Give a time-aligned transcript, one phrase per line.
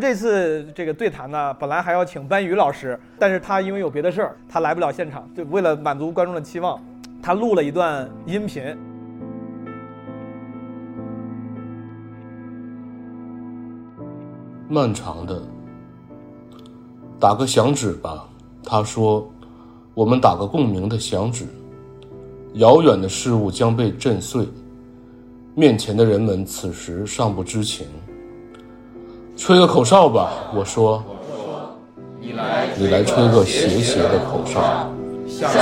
[0.00, 5.28] 这次这个对谈呢，本来还要请班宇老师，但是他因为有别的事儿，他来不了现场。
[5.34, 6.80] 就为了满足观众的期望，
[7.22, 8.76] 他录了一段音频。
[14.68, 15.42] 漫长的，
[17.18, 18.28] 打个响指吧。
[18.62, 19.26] 他说
[19.94, 21.46] ：“我们打个共鸣的响指，
[22.54, 24.46] 遥远的事物将被震碎，
[25.54, 27.86] 面前的人们此时尚不知情。”
[29.38, 31.00] 吹个口哨吧，我说。
[32.20, 32.32] 你
[32.88, 34.90] 来吹个斜斜的口哨，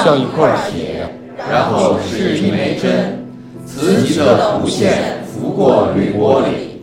[0.03, 1.07] 像一块铁，
[1.51, 3.23] 然后是一枚针，
[3.67, 6.81] 磁极的弧线拂过铝玻璃。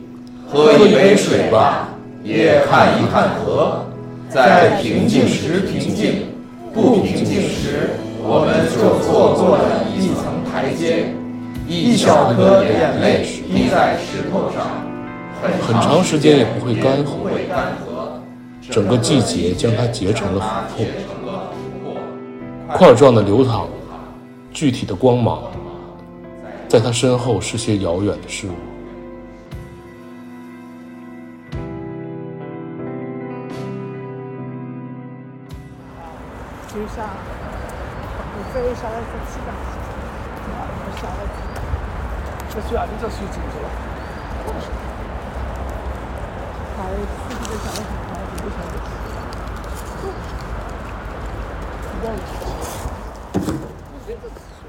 [0.47, 1.89] 喝一杯水吧，
[2.23, 3.83] 也看一看河。
[4.30, 6.27] 在平静时平静，
[6.73, 7.89] 不平静时，
[8.21, 11.07] 我们就错过了一层台阶。
[11.67, 14.92] 一小颗眼泪滴在石头上。
[15.61, 17.11] 很长时间也不会干涸，
[18.70, 20.85] 整个季节将它结成了琥
[22.67, 23.67] 珀，块状的流淌，
[24.52, 25.44] 具体的光芒，
[26.67, 28.52] 在它身后是些遥远的事物。
[36.67, 37.05] 就像
[38.36, 39.53] 你飞下来是鸡蛋，
[40.95, 41.11] 下来，
[42.49, 43.67] 这水啊，你这水进去了。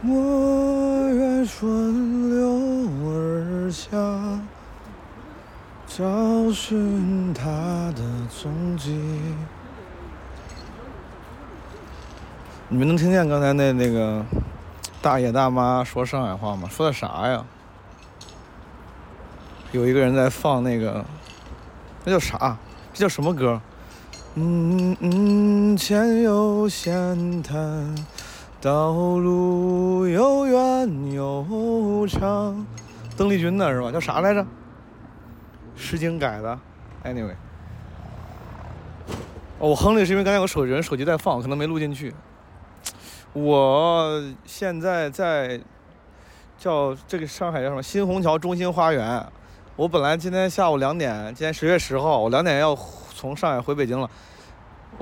[0.06, 2.38] 我愿顺流
[3.04, 3.88] 而下，
[5.86, 7.42] 找寻他
[7.96, 9.00] 的踪迹。
[12.68, 14.24] 你们能听见刚才那那个
[15.02, 16.68] 大爷大妈说上海话吗？
[16.70, 17.44] 说的啥呀？
[19.72, 21.04] 有一个人在放那个。
[22.04, 22.56] 那叫啥？
[22.92, 23.60] 这叫什么歌？
[24.34, 27.94] 嗯嗯，前有险滩，
[28.60, 32.66] 道路又远又长。
[33.16, 33.90] 邓丽君的是吧？
[33.90, 34.44] 叫啥来着？
[35.76, 36.58] 诗经改的。
[37.04, 37.34] Anyway，
[39.58, 42.14] 哦，我哼的是因为刚才我手人手机在放，可能没录进去。
[43.32, 45.60] 我现在在
[46.58, 47.82] 叫这个上海叫什么？
[47.82, 49.26] 新虹桥中心花园。
[49.76, 52.78] 我本来今天下午两点，今天十月十号，我两点要
[53.12, 54.08] 从上海回北京了，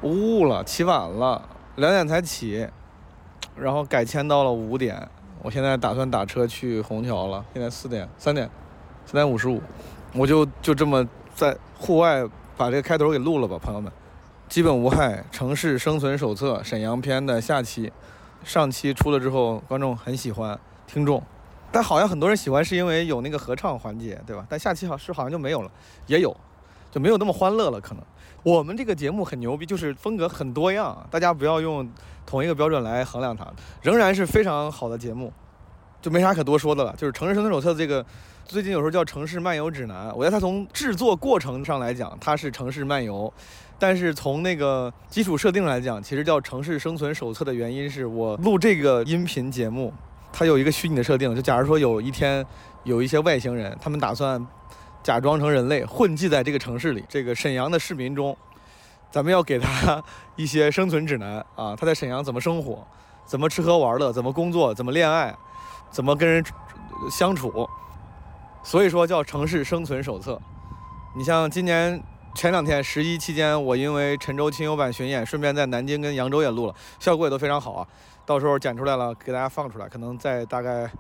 [0.00, 1.46] 误了，起晚了，
[1.76, 2.66] 两点才起，
[3.54, 5.06] 然后改签到了五点，
[5.42, 8.48] 我现在打算打车去虹桥了，现在四点，三点，
[9.04, 9.60] 三点五十五，
[10.14, 13.92] 我就就这么在户外把这个开头给录了吧，朋友们，
[14.48, 17.92] 基本无害城市生存手册沈阳篇的下期，
[18.42, 21.22] 上期出了之后，观众很喜欢，听众。
[21.72, 24.44] 但好像很多人喜欢是因为有那个合唱环节，对吧？
[24.48, 25.70] 但下期好是好像就没有了，
[26.06, 26.36] 也有，
[26.90, 27.80] 就没有那么欢乐了。
[27.80, 28.04] 可能
[28.42, 31.90] 我们这个节目很牛逼，就是风格很多样，大家不要用
[32.26, 33.50] 同一个标准来衡量它，
[33.80, 35.32] 仍然是非常好的节目，
[36.02, 36.94] 就没啥可多说的了。
[36.96, 38.04] 就是《城市生存手册》这个，
[38.44, 43.32] 最近有时候叫《城市漫游指南》，我觉得它从制作过程上来讲，它是城市漫游，
[43.78, 49.92] 但是从那个基础设定来讲，其实叫《城市生存手册》的原因是我录这个音频节目。
[50.32, 52.44] 它有一个虚拟的设定，就假如说有一天
[52.84, 54.44] 有一些外星人，他们打算
[55.02, 58.36] 假装成人类混迹在这个城市里，这个沈阳的市民中，
[59.10, 60.02] 咱们要给他
[60.36, 62.86] 一些生存指南啊，他在沈阳怎么生活，
[63.26, 65.36] 怎么吃喝玩乐，怎么工作，怎么恋爱，
[65.90, 66.42] 怎么跟人
[67.10, 67.68] 相处，
[68.62, 70.40] 所以说叫城市生存手册。
[71.14, 72.02] 你像今年
[72.34, 77.86] 前两天十一期间，我因为陈州亲友版巡演，顺便在南京跟扬州也录了，效果也都非常好啊。
[78.24, 80.90] 到时候剪出来了，给大家放出来，可能在大概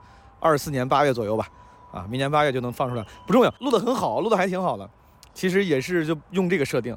[0.40, 1.48] 二四年八月左右吧，
[1.92, 4.88] 啊，明年八月就能放出来，不重要，录得很好，录得还挺好的。
[5.32, 6.96] 其实也是就用这个设定，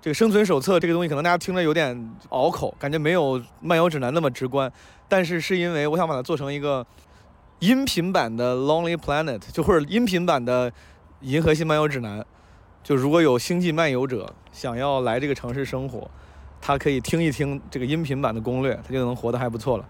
[0.00, 4.70] 这个生存手册这个东西，可能大家听着有点拗口，感觉没有漫游指南那么直观。
[5.08, 6.86] 但是是因为我想把它做成一个
[7.60, 10.72] 音频版的 Lonely Planet，就或者音频版的
[11.20, 12.24] 银河系漫游指南。
[12.82, 16.10] 就如果有星际漫游者想要来这个城市生活。
[16.64, 19.84] 他可以听一听这个音频版的攻略，他就能活得还不错了。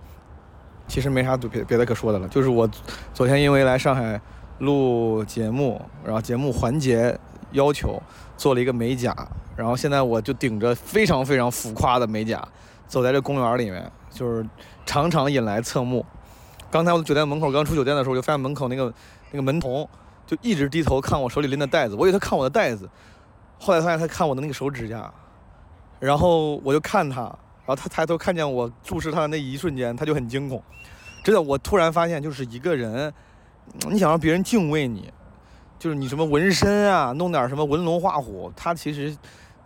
[0.88, 2.69] 其实没啥别别的可说的了，就是我
[3.12, 4.20] 昨天因为来上海
[4.58, 7.16] 录节目，然后节目环节
[7.52, 8.02] 要求
[8.36, 9.14] 做了一个美甲，
[9.54, 12.42] 然后现在我就顶着非常非常浮夸的美甲
[12.88, 14.44] 走在这公园里面，就是
[14.86, 16.04] 常常引来侧目。
[16.70, 18.92] 刚才我酒店门口刚出酒店的时候，就发现门口那个
[19.30, 19.88] 那个门童
[20.26, 22.88] 就一直低头看我手里拎的袋子，我以为他看我的袋子，
[23.58, 25.12] 后来发现他看我的那个手指甲。
[26.02, 30.60] 然后我就看他，然后他抬头看见我注视他的那一瞬间，他就很惊恐。
[31.22, 33.12] 真的，我突然发现，就是一个人，
[33.88, 35.08] 你想让别人敬畏你，
[35.78, 39.16] 就是你什么纹身啊，弄点什么纹龙画虎，他其实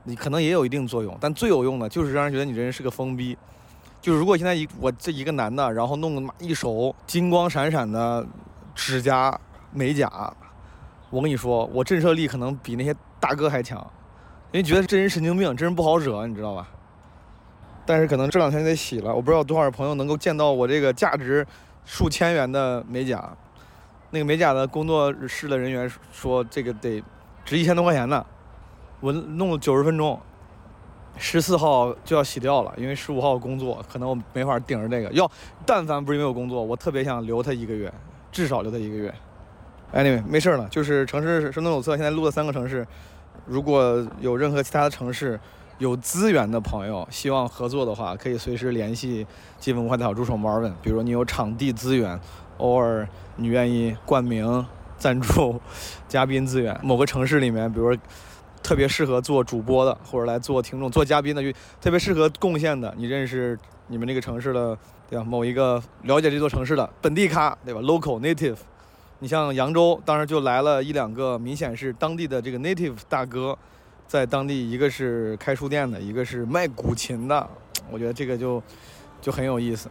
[0.05, 3.35] 你可能也有一定作用，但最有用的就是让人觉得你这人是个疯逼。
[4.03, 8.27] 就是如果现在一我这一个男的，然后弄个一手金光闪闪的
[8.75, 9.41] 指甲
[9.73, 10.31] 美甲，
[11.09, 13.91] 我跟你说，我震慑力可能比那些大哥还强，
[14.57, 16.67] 因为觉得这人神经病，这人不好惹，你知道吧？
[17.85, 21.47] 但是可能这两天得洗了，我不知道多少朋友能够见到我这个价值
[21.85, 23.31] 数千元的美甲。
[24.13, 27.05] 那个美甲的工作室的人员说，这个得
[27.45, 28.25] 值一千多块钱呢，
[29.01, 30.19] 我弄了九十分钟，
[31.19, 35.13] 十四号就要洗掉了，因为十五号工作，可能我没法顶着这个。
[35.13, 35.31] 要
[35.67, 37.93] 但凡不是因为我工作，我特别想留他一个月，
[38.33, 39.15] 至少留他一个月。
[39.93, 42.87] Anyway，没事儿了，就是城市生动手册现在录了三个城市，
[43.45, 45.39] 如果有任何其他的城市
[45.79, 49.27] 有资源的朋友希望合作的话，可以随时联系
[49.61, 52.19] 基本文化的小助手 Marvin，比如你有场地资源，
[52.59, 53.07] 偶尔
[53.37, 54.65] 你愿意冠名
[54.97, 55.61] 赞助
[56.09, 57.95] 嘉宾资源，某个城市里面，比如
[58.63, 63.59] 特别适合做主播的，或者来做听众、做嘉宾的，就特别适合贡献的，你认识
[63.89, 64.77] 你们这个城市的，
[65.11, 65.25] 对吧？
[65.25, 68.57] 某一个了解这座城市的本地咖，对吧？Local native。
[69.19, 73.57] 你像扬州，当时就来了一两个明显是当地的这个 native 大哥，
[74.07, 77.49] 在当地一个是开书店的，一个是卖古琴的，
[77.91, 78.63] 我觉得这个就
[79.23, 79.89] 就很有意思。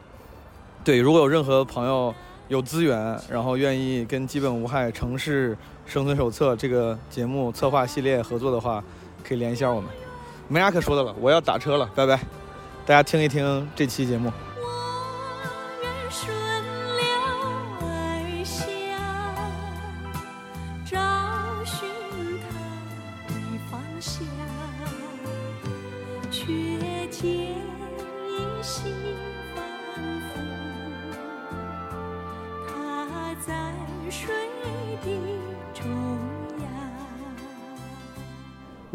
[0.83, 2.13] 对，如果有任何朋友
[2.49, 5.57] 有资源，然后愿意跟《基本无害城市
[5.87, 8.83] 生存手册》这个节目策划系列合作的话，
[9.23, 9.89] 可以联系下我们。
[10.47, 12.19] 没啥可说的了，我要打车了，拜拜。
[12.85, 14.31] 大家听一听这期节目。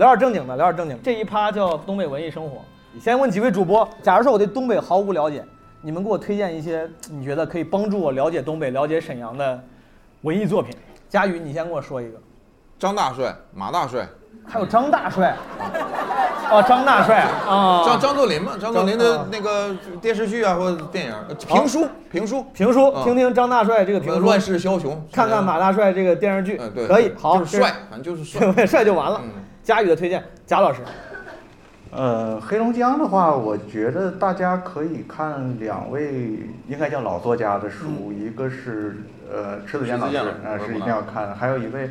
[0.01, 0.99] 聊点正经的，聊点正经。
[1.03, 2.63] 这一趴叫东北文艺生活。
[2.91, 5.45] 你先问几位主播，假如说我对东北毫无了解，
[5.83, 9.63] 你们给我推荐一些你觉得可以帮助我了解东北、了解沈阳的
[10.23, 10.75] 文艺作品。
[11.11, 12.19] 佳宇，你先给我说一个。
[12.79, 14.09] 张大帅、马大帅，
[14.47, 15.37] 还有张大帅，
[16.51, 17.27] 哦，张大帅。
[17.47, 26.57] 啊，张张作霖嘛，张作霖的啊那个电视剧啊或者电影、呃评书、评书、评书，嗯听听张大帅这个评书，乱世枭雄，看看马大帅这个电视剧。
[26.59, 28.51] 嗯，对，可以，好，就是帅，反正就是帅。
[28.65, 29.21] 帅就完了。
[29.71, 30.81] 嗯，佳宇的推荐，贾老师，
[31.93, 38.97] 呃，黑龙江的话，我觉得大家可以看两位应该叫老作家的书，一个是
[39.33, 41.89] 呃迟子建老师迟子建老师，呃是一定要看的，还有一位，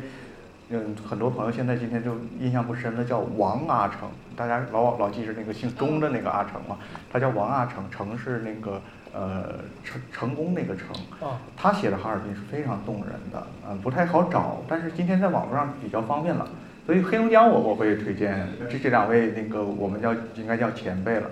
[0.68, 6.76] 嗯，很多朋友现在今天就印象不深的叫王阿成，大家老老记着那个姓钟的那个阿成嘛，
[7.10, 8.78] 他叫王阿成，成是那个
[9.14, 10.86] 呃成成功那个成，
[11.26, 16.46] 啊，他写的哈尔滨是非常动人的，嗯，不太好找，但是今天在网络上比较方便了，
[16.90, 21.30] 所以黑龙江我我会推荐这这两位那个我们叫应该叫前辈了，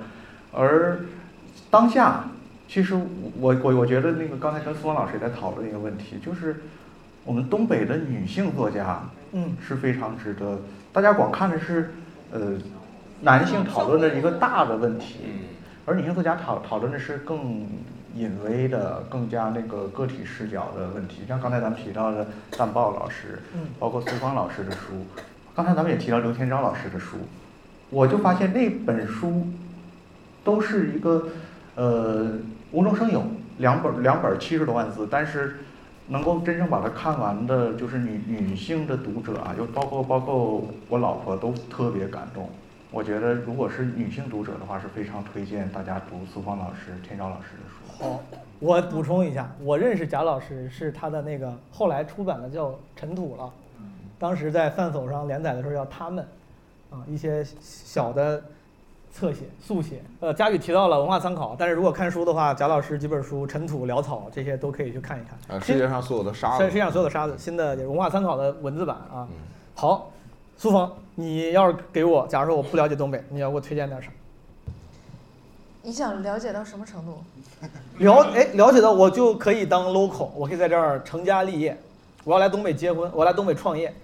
[0.52, 1.00] 而
[1.68, 2.22] 当下
[2.68, 2.94] 其实
[3.40, 6.60] 我我我觉得那个刚才跟苏芳老师也在讨论一个问题，就是
[7.24, 9.02] 我们东北的女性作家
[9.32, 10.60] 嗯，是非常值得，
[10.92, 11.90] 大家光看的是
[12.30, 12.52] 呃
[13.22, 15.16] 男性讨论的一个大的问题，
[15.84, 17.66] 而女性作家讨讨论的是更
[18.14, 25.04] 隐微的、更加那个个体视角的问题，像刚才咱们提到的淡豹老师，嗯包括苏芳老师的书，
[25.58, 27.16] 刚才咱们也提到刘天昭老师的书，
[27.90, 29.44] 我就发现那本书
[30.44, 31.30] 都是一个
[31.74, 32.30] 呃
[32.70, 33.24] 无中生有，
[33.56, 35.56] 两本两本七十多万字，但是
[36.06, 42.48] 能够真正把它看完的，就是女女性的读者啊，就包括包括我老婆都特别感动。
[42.92, 48.04] 我觉得如果是女性读者的话，是非常推荐大家读苏芳老师、天昭老师的书。
[48.04, 48.22] 好，
[48.60, 53.52] 我补充一下，我认识贾老师是他的那个后来出版的叫《尘土》了，
[54.18, 56.26] 当时在饭否上连载的时候叫他们，
[56.90, 58.42] 啊，一些小的
[59.12, 60.02] 侧写、速写。
[60.20, 65.38] 呃，佳宇提到了文化参考，但是如果看书的话，贾老师几本书《尘土》《潦草》这些都可以去看一看。
[65.48, 69.28] 呃，世界上所有的沙子世世界，上所有的沙子，新的文化参考的文字版啊。
[69.74, 70.10] 好，
[70.56, 74.10] 苏峰，你要是给我，假如说我不了解东北，你要给我推荐点啥？
[75.80, 77.18] 你想了解到什么程度？
[78.04, 81.78] 了哎了解到我就可以当 local，我可以在这儿成家立业。
[82.24, 83.94] 我要来东北结婚，我要来东北创业，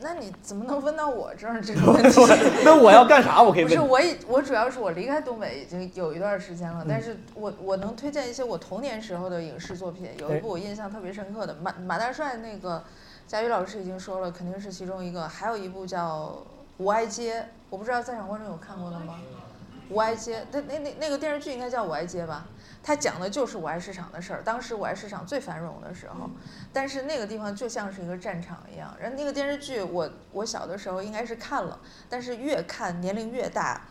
[0.00, 2.20] 那你怎么能问到我这儿这个 问题？
[2.64, 3.42] 那我要干啥？
[3.42, 12.84] 我可以不是，我已我主要是我离开东北已经有一段时间了，嗯但是我我能推荐一些我童年时候的影视作品，有一哎部我印象特别深刻的马马大帅那个，
[13.26, 16.36] 佳宇老师已经说了，肯定是其中一个，还有一部叫
[16.82, 19.14] 《无爱街》，我不知道在场观众有看过的吗？
[19.88, 22.44] 五爱街，那那那那个电视剧应该叫《五爱街》吧？
[22.86, 26.30] 它讲的就是我爱市场的事儿，当时我爱市场最繁荣的时候，
[26.72, 28.96] 但是那个地方就像是一个战场一样。
[29.00, 31.76] 然后那个电视剧我我小的时候应该是看了，
[32.08, 33.82] 但是越看年龄越大，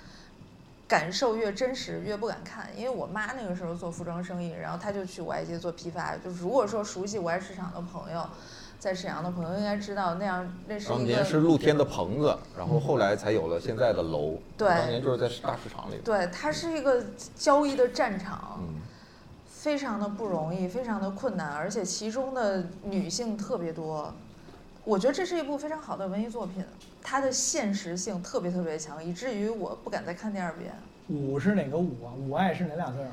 [0.87, 2.69] 感受越真实，越不敢看。
[2.73, 6.15] 因为我妈那个时候做服装生意，然后她就去五爱街做批发。
[6.15, 8.25] 就如果说熟悉五爱市场的朋友，
[8.85, 14.37] 在沈阳的朋友应该知道，那样那是一个当年是露天的棚子，然后后来才有了现在的楼。
[14.55, 15.95] 对当年就是在大市场里。
[16.05, 17.03] 对，它是一个
[17.35, 18.59] 交易的战场。
[18.59, 18.75] 嗯，
[19.49, 24.13] 非常的不容易，非常的困难，而且其中的女性特别多。
[24.83, 26.63] 我觉得这是一部非常好的文艺作品，
[27.01, 30.71] 它的现实性特别特别强，以至于我不敢再看第二遍。
[31.07, 32.13] 五是哪个五啊？
[32.15, 33.09] 五爱是哪俩字儿？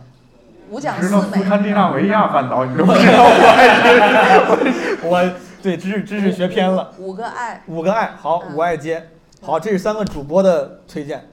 [0.68, 5.18] 五讲知道四美，斯堪的纳维亚半岛，你都不知道我爱是我
[5.62, 6.92] 对知识知识学偏了。
[6.98, 9.08] 五个爱，五个爱，好，嗯五爱街，
[9.40, 11.28] 好，这是三个主播的推荐。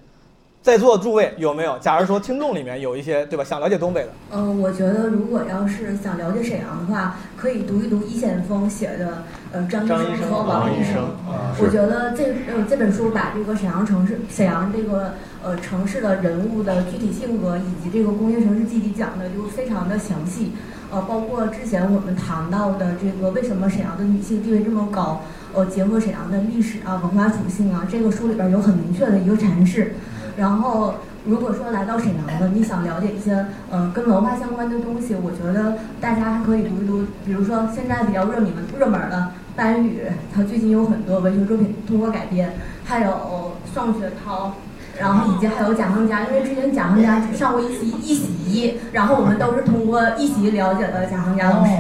[0.62, 1.80] 在座的诸位有没有？
[1.80, 10.98] 假如说听众里面有一些对吧，想了解东北的，嗯，我觉得如果要是想了解沈阳的话，可以读一读易先锋写的呃张医生生和王医生。
[11.28, 20.52] 啊我觉得这呃这本书把这个沈阳城市沈阳这个呃城市的人物的具体性格以及这个工业城市具体讲的就非常的详细，
[20.92, 25.22] 呃，包括之前我们谈到的这个为什么沈阳的女性地位这么高，
[25.54, 29.94] 呃，结合沈阳的历史啊、文化属性啊，这个书里边有很明确的一个阐释。
[30.38, 40.04] 然后，如果说来到沈阳的，你想了解一些呃跟文化相关的东西，我觉得大家还可以读一读，比如说现在比较热门热门的班宇，
[40.34, 42.54] 他最近有很多文学作品通过改编，
[42.86, 44.54] 还有宋学涛。
[45.00, 51.72] 然后以及还有贾行家，因为之前贾行家只上过一席一席，然后我们都是通过一席了解的贾行家老师。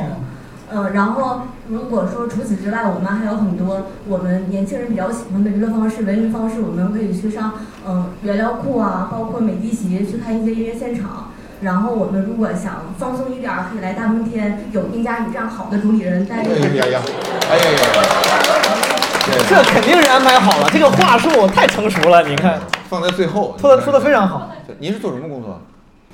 [0.71, 7.53] 呃，然后如果说除此之外，我们还有很多我们年轻人比较喜欢的娱乐方式、文娱方式，我们可以去上
[7.87, 11.31] 嗯原料库啊，包括美的席去看一些音乐现场。
[11.61, 16.51] 然后我们如果想放松一点儿，可以来大风天，有丁佳宇这样好的主理人带着。
[16.51, 17.01] 哎呀呀，
[17.49, 18.98] 哎呀呀，
[19.47, 20.69] 这肯定是安排好了。
[20.71, 23.55] 这个话术太成熟了，你看放在最后。
[23.59, 24.51] 说的说的非常好。
[24.65, 25.61] 对您是做什么工作？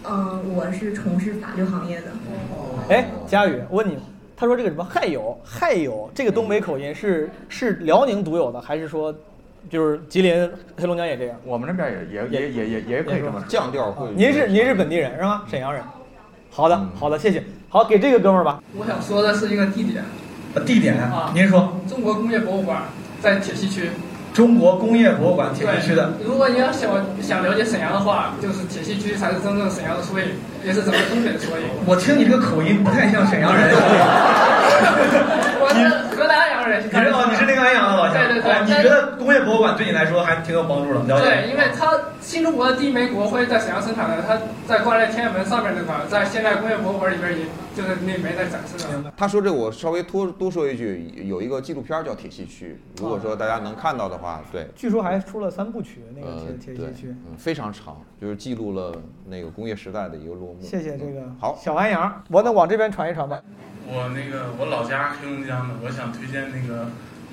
[0.08, 2.08] 嗯，我是从事法律行业的。
[2.90, 3.98] 哎，佳宇，我问你，
[4.38, 9.14] 他说这个什么亥酉，亥酉这个东北口音是是辽宁独有的，还是说
[9.70, 11.36] 就是吉林、黑龙江也这样？
[11.44, 13.44] 我们那边也也也也也也可以这么。
[13.48, 14.08] 降调会。
[14.16, 15.44] 您是您是本地人是吗？
[15.50, 15.82] 沈阳人。
[16.52, 17.44] 好的嗯好的，谢谢。
[17.68, 18.62] 好，给这个哥们儿吧。
[18.78, 20.04] 我想说的是一个地点，
[20.66, 21.76] 地点啊您说。
[21.90, 22.84] 中国工业博物馆
[23.26, 23.90] 在铁西区。
[24.36, 26.14] 中国工业博物馆铁西区的。
[26.24, 30.28] 如果你要想想了解沈阳的话，就是铁西区才是真正沈阳的缩影，
[30.66, 31.64] 也是咱们东北的缩影。
[31.86, 33.70] 我听你这个口音不太像沈阳人。
[35.62, 38.18] 我是河南安阳人，你是哦，你是那个安阳的老乡。
[38.26, 41.02] 对对对哦你觉得工业博物馆对你来说还挺有帮助的？
[41.06, 41.30] 了解。
[41.30, 47.46] 对，因为它新中国的第一枚国徽在沈阳生产的，它在挂在天安门上面那块，在现代工业博物馆里边也
[47.78, 49.14] 就是那枚在展示的。
[49.16, 54.68] 他说这个我稍微多多说一句，有一个纪录片叫《铁西区》，如果说大家能看到的话，对。
[54.76, 57.08] 据说还出了三部曲，那个呃铁，铁西区。
[57.10, 58.94] 嗯，非常长，就是记录了
[59.28, 60.62] 那个工业时代的一个落幕。
[60.62, 63.40] 谢谢这个嗯好，小安阳，我能往这边传一传吧。
[63.88, 66.88] 我那个我老家黑龙江的，我想推荐那个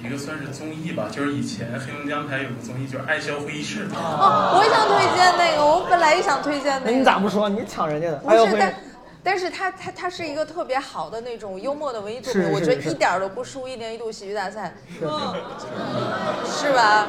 [0.04, 3.88] 一个算是综艺吧，就是以前黑龙江台有个综艺，就是《爱笑会议室》。
[3.94, 6.96] 哦，我也想推荐那个，我本来也想推荐那个。
[6.96, 7.48] 你咋不说？
[7.48, 8.16] 你抢人家的？
[8.18, 8.74] 不哎呦会，是但
[9.22, 15.00] 但是他他他是一个特别好的那种幽默的文艺作品，我觉得一点儿都不输一年一度喜剧大赛，是
[16.66, 17.06] 是吧？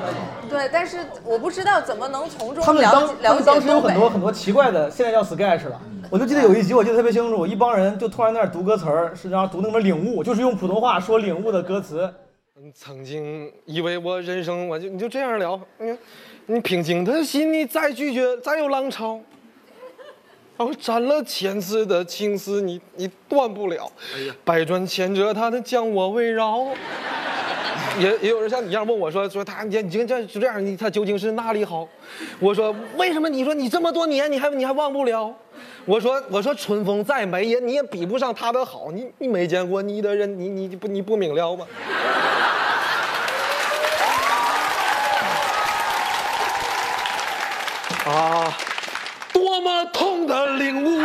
[0.50, 3.96] 对，但是我不知道怎么能从中他们了当他们解了当时有很。
[3.96, 5.82] 多很多奇怪的，现在叫 sketch 了。
[6.10, 12.14] 我就记得有一集，我记得特别清楚，一帮人就突然在那儿读歌词儿，是然后读那什么领悟，就是用普通话说领悟的歌词。
[12.74, 15.98] 曾经以为我人生我就你就这样聊，你
[16.46, 19.20] 你平静的心你再拒绝，再有浪潮，
[20.64, 23.92] 然后斩了千次的情丝你你断不了，
[24.46, 26.66] 百转千折它的将我围绕。
[28.00, 31.86] 也也有人像你一样问我说说他你你这这就这样你他究竟是哪里好？
[32.40, 35.36] 我说为什么你说你这么多年你还你还忘不了？
[35.84, 41.68] 我说我说春风再美也你也比不上他的好，你你没见过你的人你你你不你不明了吗？
[48.06, 48.58] 啊，
[49.54, 51.00] 多么痛的领悟！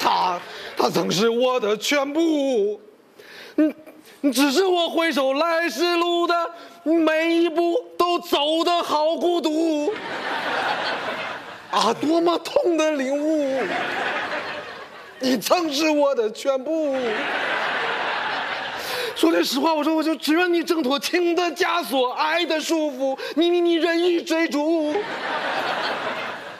[0.00, 0.40] 他，
[0.76, 2.80] 他曾是我的全部。
[3.54, 3.72] 嗯，
[4.32, 6.34] 只是我回首来时路的
[6.82, 9.94] 每一步都走得好孤独。
[11.70, 13.62] 啊，多么痛的领悟！
[15.20, 16.96] 你曾是我的全部。
[19.18, 24.94] 说句实话，我说我就只愿你挣脱情的枷锁，爱的束缚，你你你任意追逐。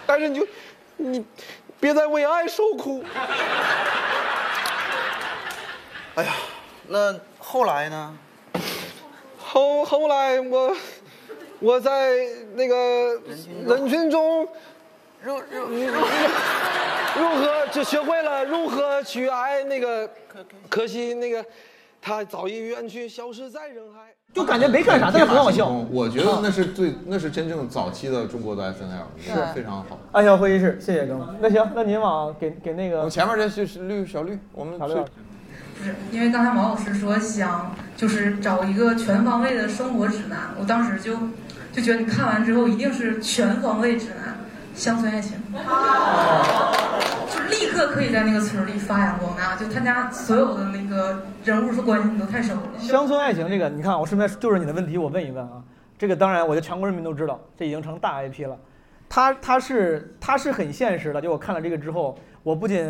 [0.05, 0.45] 但是你就
[0.97, 1.25] 你
[1.79, 3.05] 别再为爱受苦。
[6.17, 6.35] 哎呀，
[6.88, 8.19] 那后来呢？
[9.38, 10.77] 后后来我
[11.61, 12.11] 我在
[12.57, 13.23] 那个
[13.69, 14.49] 人群中
[15.23, 15.69] 如如
[17.21, 20.11] 如何就学会了如何去爱那个，
[20.69, 21.45] 可惜那个
[22.00, 24.14] 他早已远去，消失在人海。
[24.35, 25.69] 就感觉没干啥，但是很好笑。
[25.90, 29.99] 我觉得那是最，那是真正早期的中国的 S N L，是非常好。
[30.12, 31.26] 爱笑会议室，谢谢哥们。
[31.40, 35.00] 那行，那您往给给那个我前面这是绿小绿，我们小绿不
[35.83, 41.17] 是，因为刚才毛老师说想就是找一个全方位的生活指南，我当时就
[41.73, 44.37] 就觉得你看完之后一定是全方位指南，
[44.75, 45.59] 乡村爱情，就
[47.49, 52.62] 立刻可以在那个村里发扬光大，就他家所有的那个人物和关系你都太熟了。
[52.78, 55.62] 乡村爱情这个，你看，我顺便就是你的问题，我问一问啊。
[55.99, 58.57] 这个当然，我觉得全国人民都知道，这已经成大 IP 了。
[59.09, 61.21] 他他是他是很现实的。
[61.21, 62.87] 就我看了这个之后，我不仅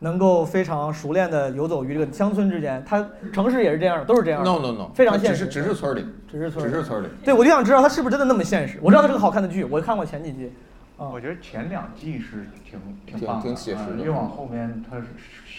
[0.00, 4.50] 能够非常熟练的游走于这个乡村之间，他城市也是这样的，都是这样的。
[4.50, 5.46] No no no，非常现实。
[5.46, 7.06] 只是只是村里，只是村里，只是村里。
[7.24, 8.78] 对，我就想知道他是不是真的那么现实。
[8.82, 10.46] 我知道它是个好看的剧，我看过前几季。
[10.46, 15.04] 啊，我觉得前两季是挺挺挺棒的，挺写实的啊越往后面它是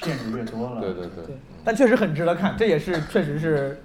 [0.02, 0.82] 限制越多了。
[0.82, 3.82] 对对对对，但确实很值得看，这也是确实是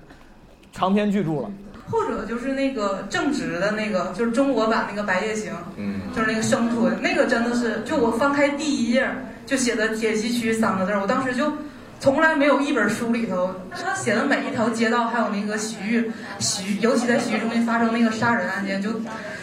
[0.73, 1.51] 长篇巨著了。
[1.91, 9.11] 或者就是那个正直的那个，就是中国版那个《白夜行》，嗯，就是那个生吞，那个真的是，就我翻开第一页
[9.45, 11.53] 就写的铁西区三个字儿，我当时就
[11.99, 18.93] 从来没有一本书里头他写的每一条街道，还有那个洗浴，洗浴，尤其在洗浴中心发生那个杀人案件，就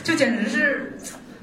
[0.05, 0.97] 就简直是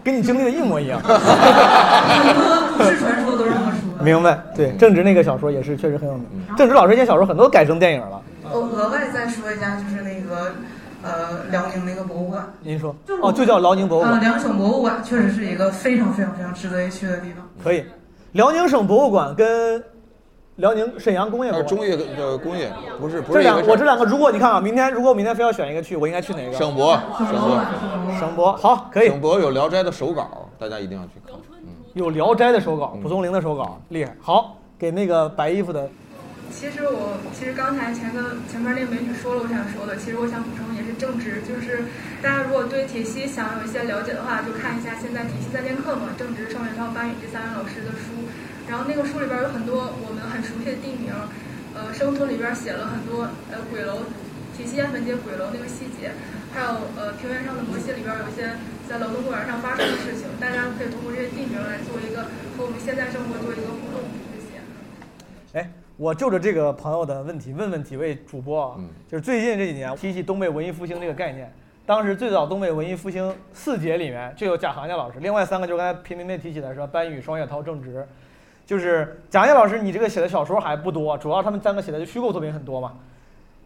[0.04, 1.00] 跟你经历的一模一样。
[1.00, 4.04] 很多都市传说都是这么说的。
[4.04, 6.26] 明白，对，正直那个小说也是确实很有名。
[6.56, 8.20] 正直老师这些小说很多改成电影了。
[8.52, 10.52] 我额外再说一下，就是那个
[11.02, 17.48] 呃辽宁那个博物馆，您说，哦，就叫辽宁博物呃，馆，辽省博物馆确实是一个非常非常非常值得一去的地方。
[17.62, 17.84] 可以。
[18.32, 19.82] 辽宁省博物馆跟
[20.56, 26.52] 辽宁沈阳工业博物馆，它是中业的工业，不是不是一回事两我这两个，如果你看啊，明天如果我明天非要选一个去，我应该去哪个？
[26.52, 27.60] 省博，省博，
[28.18, 29.08] 省博，好，可以。
[29.08, 31.34] 省博有《聊斋》的手稿，大家一定要去看。
[31.62, 34.16] 嗯有《聊斋》的手稿，蒲松龄的手稿，厉害。
[34.20, 35.88] 好，给那个白衣服的，
[36.50, 41.84] 其实我其实刚才前个前面那个美女说了我想说的，其实我想补充也是正直，就是
[42.20, 48.26] 大家如果对铁西想有一些了解的话，就看一下现在铁西在练课嘛，正直、盛元涛、班宇这三位老师的书，
[48.68, 51.12] 然后那个书里边有很多我们很熟悉的地名，
[51.74, 53.98] 呃，生存里边写了很多呃鬼楼，
[54.56, 56.12] 铁西烟粉街鬼楼那个细节，
[56.52, 58.56] 还有呃平原上的摩西里边有一些
[58.88, 62.24] 在劳动公园上发生的事情，大家可以通过这些地名来做一个
[62.56, 64.00] 和我们现在生活做一个互动，
[64.32, 65.58] 谢谢。
[65.58, 71.52] 哎，我就着这个朋友的问题问问几位主播啊，就是最近这几年提起东北文艺复兴这个概念，
[71.84, 78.06] 当时最早东北文艺复兴四杰里面就有贾行家老师，另外三个就是刚才平民妹提起的说班宇、双雪涛、郑直，
[78.66, 82.94] 就是贾行家老师，你这个写的小说还不多，主要他们三个写的就虚构作品很多嘛。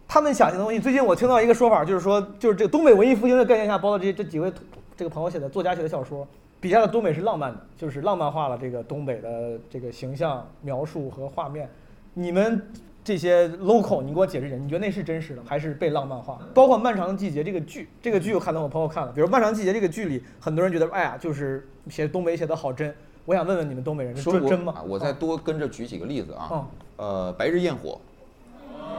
[0.07, 4.51] 他们想的东西，最近我听到一个说法，就是说，就是这个东北文艺复兴的概念下，包括这这几位
[4.97, 6.27] 这个朋友写的作家写的小说，
[6.59, 11.69] 笔下的东北是浪漫的，就是浪漫化了这个东北的这个形象描述和画面。
[12.15, 12.61] 你们
[13.03, 16.39] 这些 local，你给我解释解释，你觉得那是真实的，还是被浪漫化？
[16.53, 22.93] 包括《漫长的季节》这个剧，这个剧我看到我朋友看了，比如《漫长的季节》这个剧里，很多人觉得，哎呀，就是写东北写的好真。
[23.29, 24.81] 我想问问你们东北人，说真吗？
[24.87, 28.01] 我再多跟着举几个例子嗯啊，呃，白日焰火，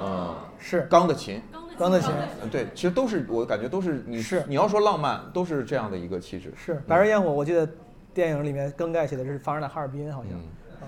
[0.00, 1.42] 嗯，是钢的琴，
[1.76, 6.52] 钢的琴，嗯对，其实都是我感觉都是你是你要说浪漫，都是这样的一个气质。
[6.56, 7.68] 是《白日焰火》，我记得
[8.14, 10.38] 电影里面更盖写的是发生在哈尔滨，好像。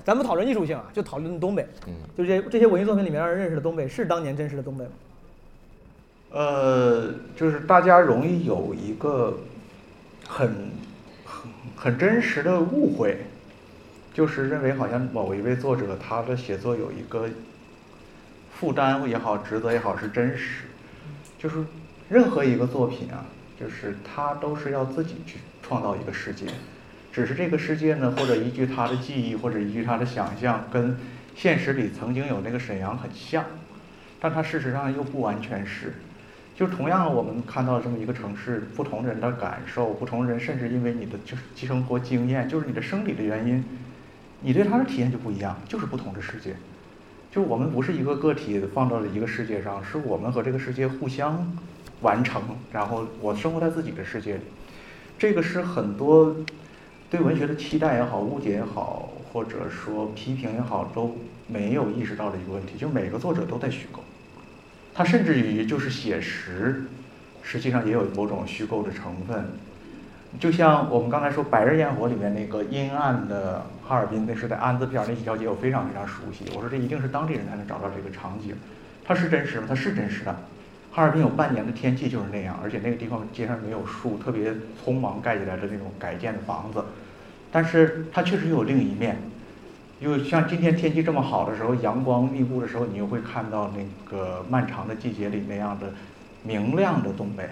[0.05, 1.67] 咱不讨论艺术性啊，就讨论东北。
[1.89, 4.91] 嗯，就这这些文艺作品里面让人认识的东北，是当年真实的东北吗？
[6.31, 9.37] 呃，就是大家容易有一个
[10.29, 10.71] 很
[11.25, 13.19] 很很真实的误会，
[14.13, 17.29] 就是认为好像某一位作者他的写作有一个
[18.53, 20.65] 负担也好，职责也好是真实，
[21.39, 21.65] 就是
[22.09, 23.25] 任何一个作品啊，
[23.59, 26.47] 就是他都是要自己去创造一个世界，
[27.13, 30.97] 只是这个世界呢，或者依据他的记忆，或者依据他的想象，跟
[31.35, 33.45] 现实里曾经有那个沈阳很像，
[34.21, 35.95] 但它事实上又不完全是。
[36.55, 43.65] 就同样，我们看到这么一个城市，不同人的感受，不同人甚至因为你的就是生活经验，就是你的生理的原因，
[44.43, 46.55] 你对他的体验就不一样，就是不同的世界。
[47.31, 51.51] 就是我们不是一个个体放到了一个世界上，是我们和这个世界互相
[52.03, 54.41] 完成，然后我生活在自己的世界里。
[55.19, 56.37] 这个是很多
[57.09, 64.03] 对文学的期待也好、误解也好，或者说批评也好，都没有意识到的一个问题，就每个作者都在虚构。
[64.93, 66.85] 他甚至于就是写实，
[67.43, 69.47] 实际上也有某种虚构的成分。
[70.41, 76.47] 就像我们刚才说《白日焰火》里面那个阴暗的哈尔滨，那是在安字片儿那几条街，我非常非常熟悉。
[76.55, 78.55] 我说这一定是当地人才能找到这个场景，
[79.05, 79.67] 它是真实吗？
[79.69, 80.35] 它是真实的。
[80.91, 84.53] 哈尔滨有半年的天气就是那样，而且那个地方街上没有树，特别
[84.85, 86.83] 匆忙盖起来的那种改建的房子。
[87.51, 89.19] 但是它确实有另一面，
[90.01, 95.93] 又像今天天气这么好的时候，阳光密布的时候，你又会看到那个漫长的季节里那样的
[96.43, 97.49] 明亮的东北，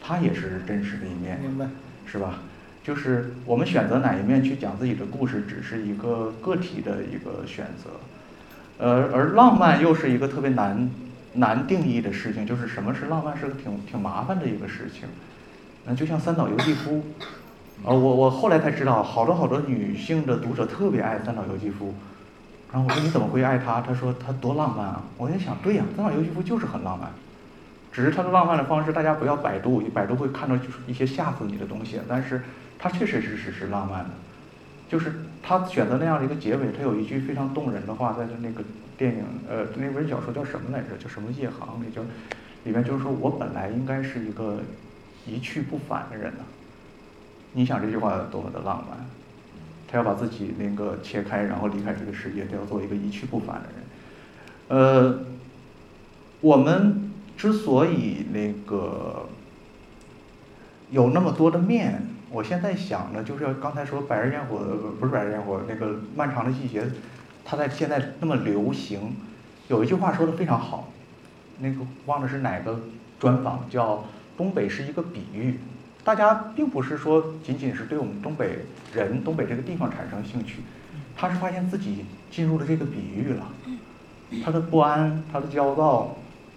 [0.00, 1.38] 它也是真实的一面。
[1.40, 1.66] 明白。
[2.06, 2.38] 是吧？
[2.82, 7.90] 就是我们选择哪一面去讲自己的故事，只是一个个体的一个选择。
[8.78, 10.88] 呃，而浪漫又是一个特别难
[11.34, 15.08] 难定义的事情，就是什么是浪漫，是个挺挺麻烦的一个事情。
[15.86, 17.02] 嗯，就像三岛由纪夫，
[17.84, 21.92] 呃，我我后来才知道，好多好多女性的读者特别爱三岛由纪夫。
[22.72, 23.80] 然后我说你怎么会爱他？
[23.80, 25.02] 他说他多浪漫啊！
[25.16, 27.10] 我在想，对呀，三岛由纪夫就是很浪漫。
[27.96, 31.98] 只是他的浪漫的方式，大家不要百度，百度会看到就是一些吓死你的东西。
[32.06, 32.42] 但是，
[32.78, 34.10] 他确确实实是浪漫的，
[34.86, 38.62] 就是他选择那样的一个结尾，他有一句非常动人的话，在那个
[38.98, 40.94] 电影呃那本小说叫什么来着？
[41.02, 41.80] 叫什么夜航？
[41.80, 42.02] 里就
[42.64, 44.58] 里面就是说我本来应该是一个
[45.26, 46.44] 一去不返的人呢。
[47.54, 48.98] 你想这句话多么的浪漫？
[49.88, 53.78] 他要把自己那个切开，然后离开这个世界，他要做一个一去不返的人。
[54.68, 55.18] 呃，
[56.42, 57.05] 我们。
[57.36, 59.28] 之所以那个
[60.90, 64.58] 有那么多的面，我现在想呢，就是要刚才说《百日焰火》
[64.98, 66.84] 不是《百日焰火》，那个漫长的季节，
[67.44, 69.14] 它在现在那么流行。
[69.68, 70.88] 有一句话说的非常好，
[71.58, 72.80] 那个忘了是哪个
[73.18, 74.04] 专访，叫
[74.36, 75.58] “东北是一个比喻”。
[76.04, 78.60] 大家并不是说仅仅是对我们东北
[78.94, 80.60] 人、东北这个地方产生兴趣，
[81.16, 83.48] 他是发现自己进入了这个比喻了，
[84.44, 86.16] 他的不安，他的焦躁。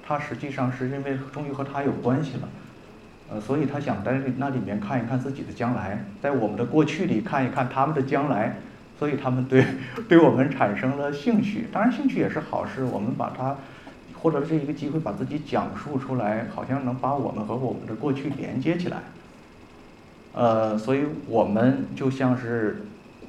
[0.09, 2.49] 他实际上是因为终于和他有关系了，
[3.29, 8.57] 呃，所以他想在那里面看一看自己的将来，在我们的过去里看一看他们的将来，
[8.97, 9.63] 所以他们对
[10.09, 11.67] 对我们产生了兴趣。
[11.71, 12.83] 当然，兴趣也是好事。
[12.85, 13.55] 我们把它
[14.15, 18.97] 获得了这一个机会，把自己讲述出来，好像能把我们和我们的过去连接起来。
[20.33, 22.81] 呃，所以我们就像是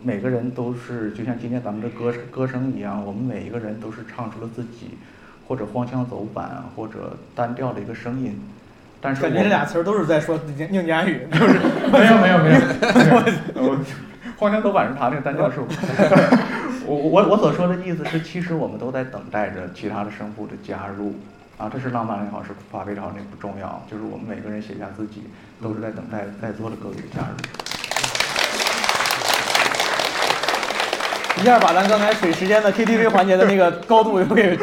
[0.03, 4.97] 每个人都是，就像今天咱们的歌歌声一样，我们每一个人都是唱出了自己。
[5.51, 8.41] 或者荒腔走板，或者单调的一个声音，
[9.01, 11.59] 但是感觉这俩词儿都是在说宁佳宇， 就是。
[11.91, 12.61] 没有没有没有，
[13.67, 13.77] 我
[14.39, 15.67] 荒腔走板是他那个单调是我，
[16.87, 21.19] 我我我所说的意思是，其实我们都在等待着其他的声部的加入，
[21.59, 25.25] 啊，这是浪漫也好，是发挥也好，那不重要，就是我们每个人写下自己，
[25.61, 27.35] 都是在等待在座的各位的加入。
[31.43, 34.57] 一下把咱刚才水时间的 KTV 环节的那个高度又给。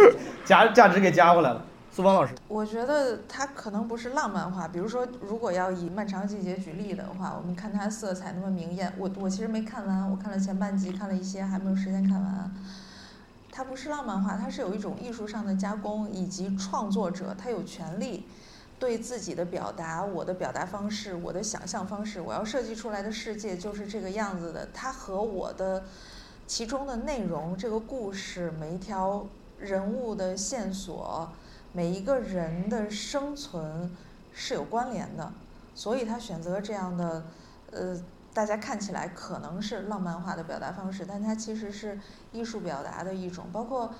[0.47, 2.33] 价价值给加过来了，苏芳老师。
[2.47, 12.49] 我觉得它可能不是浪漫化，比如说，如果要以《漫长季节》举例的话，我们看它色彩那么明艳，我我其实没看完，我看了前半集，看了一些，还没有时间看完。
[13.51, 18.25] 它不是浪漫化，它是有一种艺术上的加工，以及创作者他有权利
[18.79, 25.83] 对自己的表达，我的表达方式，我的想象方式，我要设计出来的世界就是这个样子的，它和我的
[26.45, 29.27] 其中的内容，这个故事每一条。
[29.59, 31.29] 人物的线索，
[31.73, 33.91] 每一个人的生存
[34.31, 35.31] 是有关联的，
[35.73, 37.23] 所以他选择这样的，
[37.71, 37.99] 呃，
[38.33, 41.99] 大家看起来可能是浪漫化的表达方式，但它其实是
[42.31, 43.47] 艺术表达的一种。
[43.51, 43.91] 包括，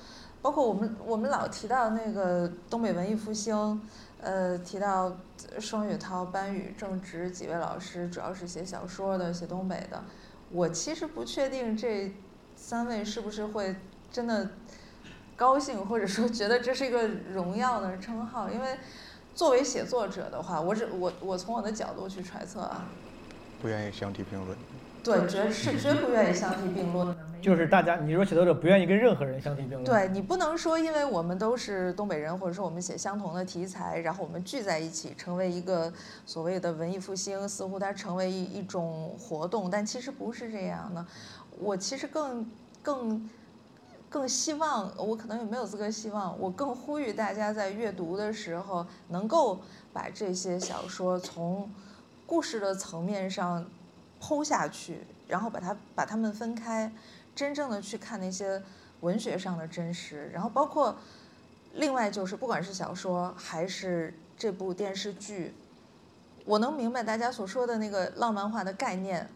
[0.41, 3.81] 包括我们我们老提到那个东北文艺复兴，
[4.21, 5.17] 呃，提到
[5.59, 10.03] 双雪涛、班宇、郑直几位老师，主要是写小说的，写东北的。
[10.51, 12.13] 我其实不确定这
[12.55, 13.75] 三位是不是会
[14.11, 14.49] 真的。
[15.37, 18.75] 高兴或者说觉得这是一个荣耀的称号，因为
[19.35, 22.87] 作为写作者的话，我只我我从我的角度去揣测啊，
[23.61, 24.57] 不愿意相提并论。
[25.03, 27.15] 对，绝是绝不愿意相提并论。
[27.39, 29.83] 就是大家，你说写作者不愿意跟任何人相提并论。
[29.83, 35.93] 对你不能说，因为我们都是东北人，或者说我们写相同的题材，然后我们聚在一起成为一个
[36.25, 41.05] 所谓的文艺复兴，似乎它成为一一种活动，但其实不是这样的。
[41.59, 42.49] 我其实更
[42.81, 43.29] 更。
[44.09, 49.59] 更希望我可能也没有资格希望，我更呼吁大家在阅读的时候能够
[49.91, 51.69] 把这些小说从
[52.25, 53.65] 故事的层面上
[54.21, 56.91] 剖下去，然后把它把它们分开，
[57.35, 58.63] 真正的去看那些
[59.01, 60.95] 文学上的真实，然后包括
[61.73, 65.53] 另外就是不管是小说还是这部电视剧，
[66.45, 69.29] 我能明白大家所说的那个浪漫化的概念。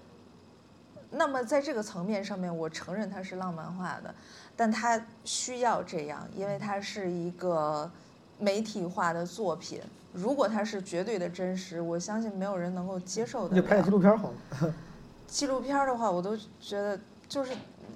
[1.14, 4.16] 那么在这个层面上面，我承认它是浪漫化的。
[4.62, 7.90] 但它需要这样，因为它是一个，
[8.38, 9.82] 媒体化的作品，
[10.14, 13.56] 如果它是绝对的真实，我相信没有人能够接受的。
[13.56, 14.76] 那就拍纪录片好了。
[15.26, 17.54] 纪录片的话，我都觉得就是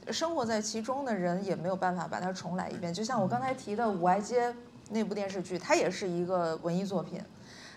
[0.09, 2.91] 生活在其中的人也没有办法把它重来一遍。
[2.91, 4.49] 就像我刚才提的《五爱街》
[4.89, 7.21] 那部电视剧，它也是一个文艺作品，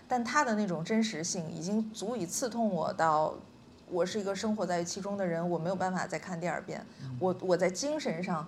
[0.07, 3.35] 但它的那种真实性已经足以刺痛我到，
[3.91, 6.83] 我是一个生活在其中的人，我没有办法再看第二遍。
[7.19, 8.47] 我我在精神上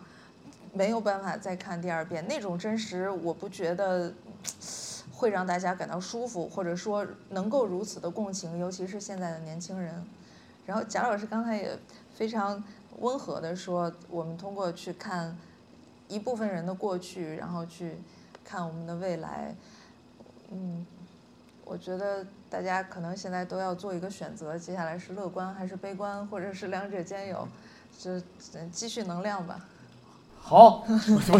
[0.74, 4.14] 没有办法再看第二遍，那种真实，我不觉得。
[5.14, 10.04] 会让大家感到舒服，或者说能够如此的共情，尤其是现在的年轻人。
[10.66, 11.78] 然后贾老师刚才也
[12.16, 12.64] 非常
[12.98, 15.38] 温和的说，我们通过去看
[16.08, 18.00] 一部分人的过去，然后去
[18.44, 19.54] 看我们的未来。
[20.50, 20.84] 嗯，
[21.66, 27.48] 我觉得大家可能现在都要做一个选择，接下来是乐观还是悲观，或者是两者兼有，
[27.96, 28.20] 就
[28.72, 29.68] 积蓄能量吧。
[30.44, 31.40] 好，我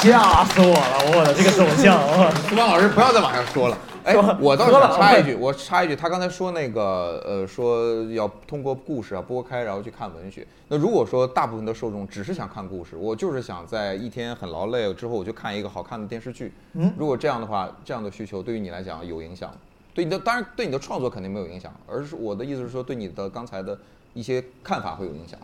[0.00, 1.12] 吓死我了！
[1.12, 3.76] 我的这个走向，我苏芳老师不要再往下说了。
[4.04, 10.46] 哎，我倒是想插一句，我插一句，他刚才说那个呃，说要通过故事啊拨开，然后去看文学。
[10.68, 16.54] 那如果说大部分的受众只是想看故事，我就是想在一天很劳累之后，我就看一个好看的电视剧。
[16.72, 19.50] 嗯，如果这样的话，这样的需求对于你来讲有影响，
[19.92, 23.76] 对你的当然对你的创作肯定没有影响，而是我的意思是说，对你的刚才的
[24.14, 25.38] 一些看法会有影响。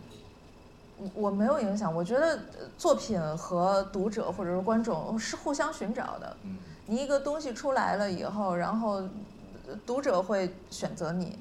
[1.13, 2.39] 我没有影响，我觉得
[2.77, 6.35] 作品和读者或者是观众是互相寻找的。
[6.85, 9.03] 你一个东西出来了以后，然后
[9.85, 11.37] 读者会选择你，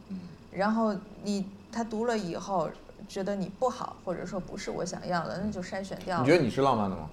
[0.51, 2.69] 然后你他读了以后
[3.09, 6.21] 觉得你不好，或者说不是我想要的，那就筛选掉。
[6.21, 7.09] 你觉得你是浪漫的吗？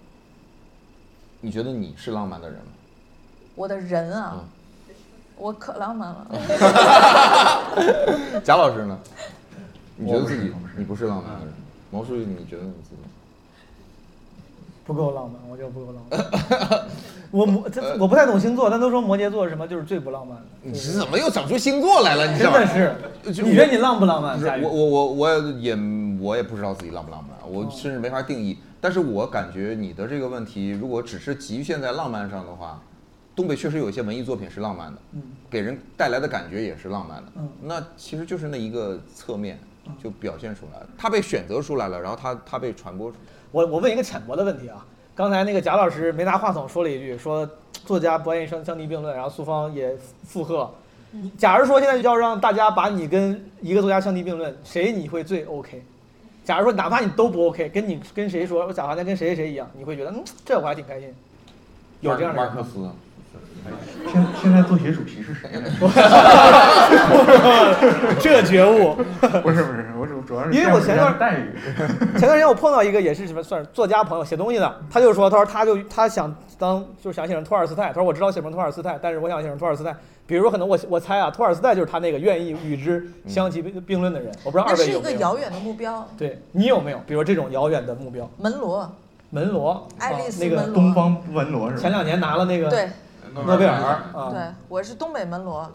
[1.42, 2.72] 你觉得你是浪漫的人吗？
[3.56, 4.44] 我的人啊，
[5.36, 6.28] 我可浪漫了。
[8.44, 8.98] 贾老师呢？
[9.98, 11.54] 你觉得自己你不是浪漫的人？
[11.92, 13.02] 毛书记，你觉得你自己
[14.86, 15.40] 不够浪漫？
[15.50, 16.88] 我觉得不够浪漫。
[17.32, 20.44] 我摩这我不太懂星座，但都说摩羯座什么就是最不浪漫的。
[20.64, 22.32] 你是怎么又整出星座来了？
[22.32, 22.96] 你真的是？
[23.24, 24.38] 你觉得你浪不浪漫？
[24.62, 25.78] 我我我我也
[26.20, 28.58] 我也不知道自己浪不浪漫，我甚至没法定义。
[28.82, 32.82] 但是我感觉你的这个问题，如果只是局限在浪漫上的话，
[33.36, 37.32] 东北确实有一些文艺作品是浪漫的，嗯，给人带来的感觉也是浪漫的。
[37.36, 39.60] 嗯，那其实就是那一个侧面。
[40.02, 43.24] 就表现出来了，他被选择出来了，然后他他被传播出来。
[43.52, 47.50] 我我问一个浅薄的问题啊，刚才那个贾老师没拿话筒说了一句，说
[47.86, 50.70] 作家不愿意相相提并论，然后苏芳也附和。
[51.38, 55.84] 假如说现在要让大家把你跟一个作家相提并论，谁你会最 OK？
[56.46, 61.14] 假如说哪怕你都不 OK，跟你跟谁说，我贾华在跟谁谁谁一样，你会觉得嗯，这我还挺开心。
[62.00, 62.90] 有这样的马克思。
[64.12, 65.50] 现现在做协主席是谁？
[68.20, 68.96] 这觉悟
[69.42, 71.54] 不是不是，我主主要是因为我前段待遇，
[72.18, 79.96] 前段时间我碰到一个也是什么算是作家朋友写东西的，他就说他说他就他想当就是想写成托尔斯泰，他说我知道写成托尔斯泰，但是我想写成托尔斯泰，
[80.26, 85.02] 比如可能我我猜啊，托尔斯泰就是他那个愿意与之相提并并论的人，我不知道二位有没有。
[85.02, 86.08] 那是一个遥远的目标。
[86.18, 87.00] 对你有没有？
[87.08, 88.30] 比如这种遥远的目标？
[88.38, 88.92] 门罗。
[89.30, 89.88] 门罗。
[89.98, 90.76] 爱丽丝那个门罗。
[90.76, 91.82] 东方文罗是吧？
[91.82, 92.90] 前两年拿了那个对。
[93.34, 95.72] 诺贝尔啊，对，我是东北门罗，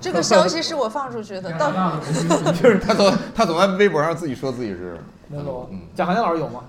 [0.00, 1.70] 这个消息是我放出去的， 到
[2.52, 5.68] 就是他总他总在微博上自己说自己是 门罗。
[5.94, 6.64] 贾行家老师有吗？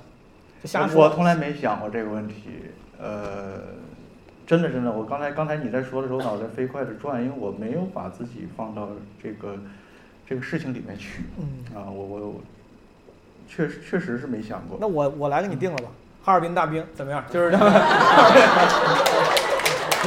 [0.64, 1.04] 瞎说。
[1.06, 2.64] 我从来没想过这个问题，
[3.00, 3.60] 呃，
[4.46, 8.90] 真的真的，我刚才刚才你在说的时候，脑袋飞快的转，因为我没有把自己放到
[9.24, 9.56] 这个
[10.28, 11.24] 这个事情里面去，
[11.74, 12.42] 啊，我我
[13.48, 14.78] 确实确实是没想过。
[14.82, 15.86] 那我我来给你定了吧。
[16.24, 17.24] 哈尔滨大兵怎么样？
[17.32, 17.74] 就是这样。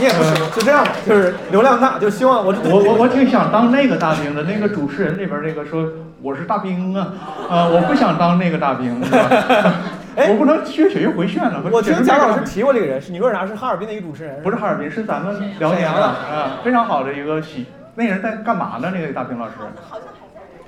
[0.00, 5.86] 你也不行，就这样吧，就是流量大，就希望我我我我挺想当那个大兵的，那个主持人里边那个说
[6.22, 7.12] 我是大兵啊
[7.50, 7.68] 啊！
[7.68, 9.74] 我不想当那个大兵，是吧？
[10.16, 11.62] 我不能血血又回旋了。
[11.70, 13.46] 我听贾老师提过这个人，是你说啥？
[13.46, 14.42] 是哈尔滨的一个主持人？
[14.42, 17.66] 不是哈尔滨，是咱们辽宁的啊，非常好的一个喜。
[17.94, 18.90] 那人在干嘛呢？
[18.94, 19.52] 那个大兵老师？
[19.90, 20.08] 好像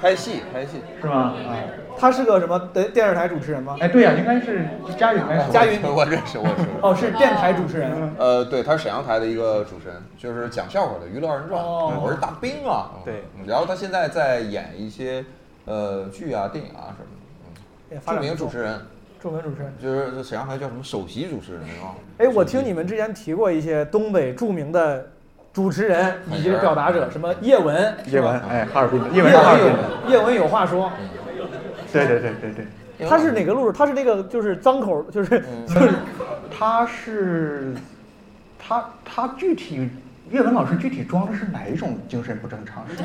[0.03, 1.15] 拍戏，拍戏是吗？
[1.15, 1.55] 啊。
[1.97, 3.77] 他是个什么的电视台主持人吗？
[3.79, 4.67] 哎，对呀，应该是
[4.99, 5.23] 佳云。
[5.53, 6.65] 佳云， 我认识，我认识。
[6.83, 8.13] 哦，是电台主持人。
[8.19, 11.63] 呃，对，他是沈阳台的一个主持人，就是讲笑话的《娱乐二人转》。
[11.65, 12.91] 哦，我是大兵啊。
[13.05, 13.23] 对。
[13.47, 15.25] 然后他现在在演一些
[15.67, 17.09] 呃剧啊、电影啊什么
[17.91, 17.97] 的。
[18.11, 18.17] 嗯。
[18.17, 18.81] 著名主持人。
[19.23, 19.73] 著名主持人。
[19.81, 21.95] 就是沈阳台叫什么首席主持人啊？
[22.19, 25.07] 哎，我听你们之前提过一些东北著名的
[25.53, 27.95] 主持人以及表达者，什么叶文。
[28.07, 29.09] 叶文，哎，哈尔滨的。
[29.11, 29.79] 叶文，哈尔滨的。
[30.09, 30.91] 叶文有话说。
[31.93, 32.51] 对对对对
[32.99, 33.73] 对，他是哪个路数？
[33.73, 35.91] 他是那个就是脏口，就是就是，
[36.51, 37.75] 他是，
[38.59, 39.91] 他他具体
[40.31, 42.83] 叶文老师具体装的是哪一种精神不正常？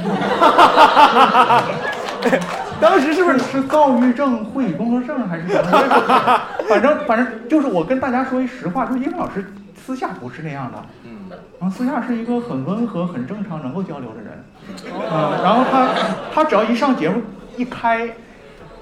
[2.80, 5.70] 当时是不是是躁郁症、会议工作症还是什么？
[6.70, 9.44] 反正反正就是我跟大家说一实话，就是叶文老师
[9.88, 14.44] 私下不是那样的，嗯，然后私下是一个很温和、很正常、能够交流的人，
[14.86, 15.88] 嗯，然后他
[16.34, 17.22] 他只要一上节目
[17.56, 18.10] 一开，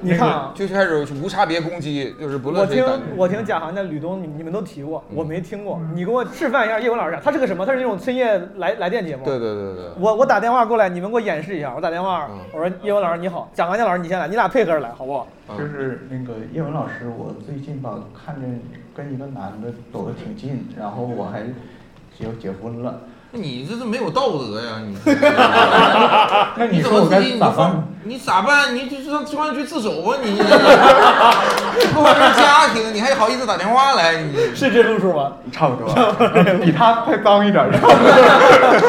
[0.02, 2.84] 你看啊就开始无差别攻击，就是不我听
[3.16, 5.80] 我听贾航的吕东，你你们都提过，嗯我没听过。
[5.94, 7.64] 你给我示范一下叶文老师讲，他是个什么？
[7.68, 9.24] 他是那种深夜来来电节目。
[9.24, 11.72] 对对对对，我我打电话过来，你们给我演示一下。
[11.76, 15.28] 我打电话，嗯我说叶文老师你好，蒋航家老师你先来，你俩配合着来，好不好？
[15.56, 17.92] 就是那个叶文老师，我最近吧
[18.26, 18.48] 看着
[18.96, 21.40] 跟一个男的走得挺近，然后我还
[22.20, 23.02] 要结婚了。
[23.32, 24.82] 你这是没有道德呀！
[24.82, 24.96] 你
[26.56, 27.84] 那你怎说我该么自己你咋办放？
[28.06, 28.74] 你咋办？
[28.74, 30.16] 你就上公安局自首吧！
[30.24, 30.38] 你
[31.94, 34.22] 不管是家庭，你还好意思打电话来？
[34.22, 35.34] 你是这路数吗？
[35.52, 35.94] 差不多，
[36.64, 37.72] 比他还脏一点儿。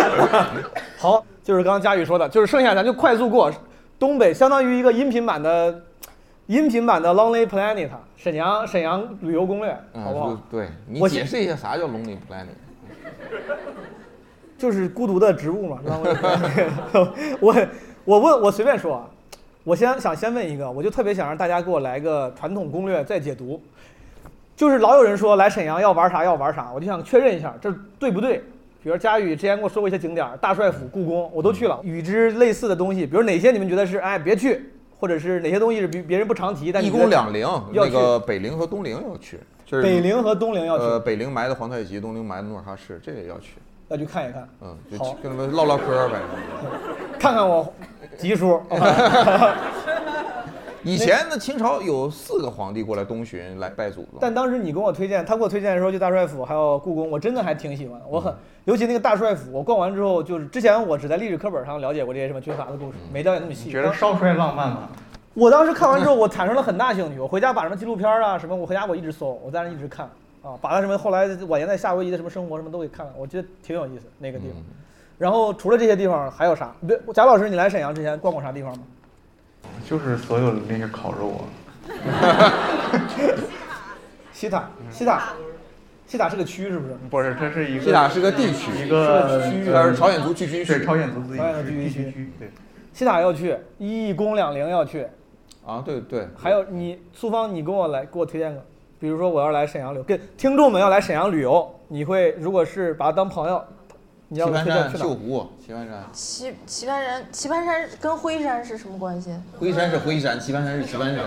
[0.96, 3.50] 好，就是刚刚佳宇说的，就是剩下咱就快速过。
[3.98, 5.74] 东北相当于一个音频版的
[6.46, 10.26] 音频版的 Lonely Planet，沈阳沈阳旅游攻略，好不好？
[10.28, 12.54] 啊，对你解释一下啥叫 lonely planet？
[14.56, 15.80] 就是孤独的植物嘛。
[15.84, 16.68] Lonely Planet
[17.40, 17.66] 我
[18.04, 19.10] 我问我随便说啊，
[19.64, 23.60] 我先想先问一个，我就特别想让大家给我来个传统攻略再解读。
[24.54, 28.42] 就是老有人说来沈阳要玩啥要玩啥，我就想确认一下这对不对。
[28.84, 31.80] 比如佳宇之前跟我说过一些景点，大帅府、故宫，我都去了。
[31.82, 43.54] 与之类似的东西，比如哪些你们觉得是哎别去，或者是哪些东西是别别人不常提，但你一宫两陵，那个北陵和东陵要去，就是北陵和东陵要去呃，北陵埋的皇太极，东陵埋的努尔哈赤，这个也要去。
[43.88, 46.18] 要去看一看，嗯，就好去跟他们唠唠嗑呗。
[47.20, 47.72] 看看我
[48.18, 48.60] 集书。
[50.82, 58.00] 以前的清朝有四个皇帝过来东巡来拜祖宗，但当时你跟我推荐，他给我推荐的时候，就大帅府还有故宫，我真的还挺喜欢。
[58.08, 58.32] 我很，
[58.64, 63.70] 尤其那个大帅府，我逛完之后，就是之前我只在历史课本上了解过这些什么军阀的故事，没了解那么细。
[63.70, 64.88] 觉得少帅浪漫吗？
[65.34, 67.18] 我当时看完之后，我产生了很大兴趣。
[67.18, 70.06] 我回家把什么纪录片啊什么，我回家我一直搜，我在那一直看
[70.42, 74.56] 啊，把他什么后来晚年在夏威夷的什么生活什么都给看了，我觉得挺有意思那个地方。
[75.18, 76.74] 然后除了这些地方还有啥？
[76.86, 78.84] 对，贾老师，你来沈阳之前逛过啥地方吗？
[79.88, 81.42] 就是所有的那些烤肉啊，
[84.32, 85.22] 西塔，西塔，
[86.06, 86.94] 西塔是个区是不是？
[87.08, 90.78] 不是，这是一个西塔是个地区一个区域它是朝鲜族聚居区。
[90.78, 92.12] 对，朝鲜族自己聚居区。
[92.12, 92.50] 区，对。
[92.92, 95.06] 西塔要去，一宫两陵要去，
[95.64, 98.64] 啊，对对，还有你苏芳，你跟我来给我推荐个，
[98.98, 103.62] 比如说我要来沈阳旅游，跟听众们要来沈阳旅游，你会如果是把他当朋友，
[104.28, 105.06] 你要棋盘山、推荐去哪儿？
[105.06, 109.30] 秀湖、棋盘山，棋棋盘山，棋盘山跟灰山是什么关系？
[109.58, 111.24] 灰山是灰山，棋盘山是棋盘山。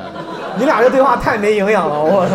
[0.58, 2.28] 你俩这对话太没营养了，我。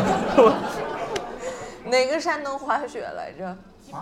[1.86, 3.54] 哪个山能滑雪来着？
[3.86, 3.92] 棋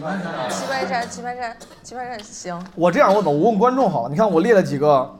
[0.00, 2.66] 盘山啊棋盘山，棋盘山，棋盘山行。
[2.76, 5.18] 我这样问吧，我问观众好了，你看我列了几个，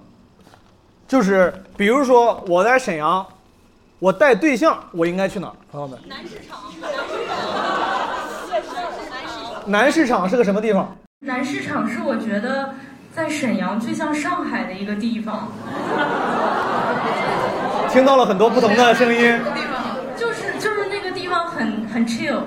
[1.09, 3.27] 就是比如说我在沈阳，
[3.99, 5.55] 我带对象，我应该去哪儿？
[5.73, 7.37] 朋友们，南市场，南市场
[10.29, 10.97] 是个什么地方？
[11.25, 12.75] 南市场是我觉得
[13.15, 15.53] 在沈阳最像上海的一个地方，
[17.89, 19.39] 听到了很多不同的声音。
[20.17, 22.41] 就是就是那个地方很很 chill。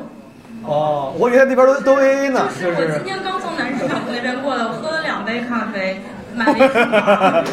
[0.66, 3.04] 哦，我以为那边都都 AA 呢，就是我今。
[3.06, 6.02] 天刚从南市场那边过来，我喝了两杯咖啡，
[6.36, 7.44] 买了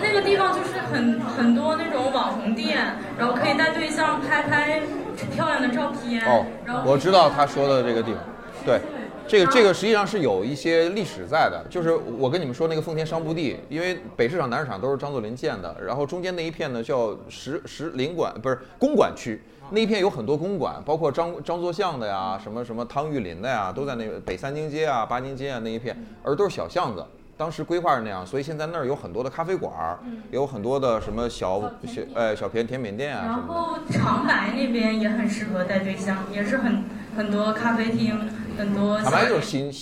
[0.00, 2.78] 那个地方就是很很多那种网红店，
[3.18, 4.80] 然后可以带对象拍拍
[5.14, 6.24] 漂亮的照片。
[6.26, 8.20] 哦然后，我知道他说的这个地方，
[8.64, 8.80] 对，
[9.26, 19.40] 这个这个实际上是有一些历史在的，就是我跟你们说那个奉天商埠地，因为北市场、南市场都是张作霖建的，然后中间那一片呢叫石石林馆，不是公馆区。
[19.70, 27.02] 那一片有很多公馆，包括张张作相的呀，什么什么汤玉麟的呀，都在那个北三经街啊、八经街啊那一片，而都是小巷子。
[27.36, 29.98] 当时规划是那样，所以现在那儿有很多的咖啡馆儿，
[30.30, 33.42] 有很多的什么小小呃小甜甜品店啊然。
[33.48, 36.84] 后长白那边也很适合带对象，也是很
[37.16, 38.18] 很多咖啡厅，
[38.56, 39.10] 很多小。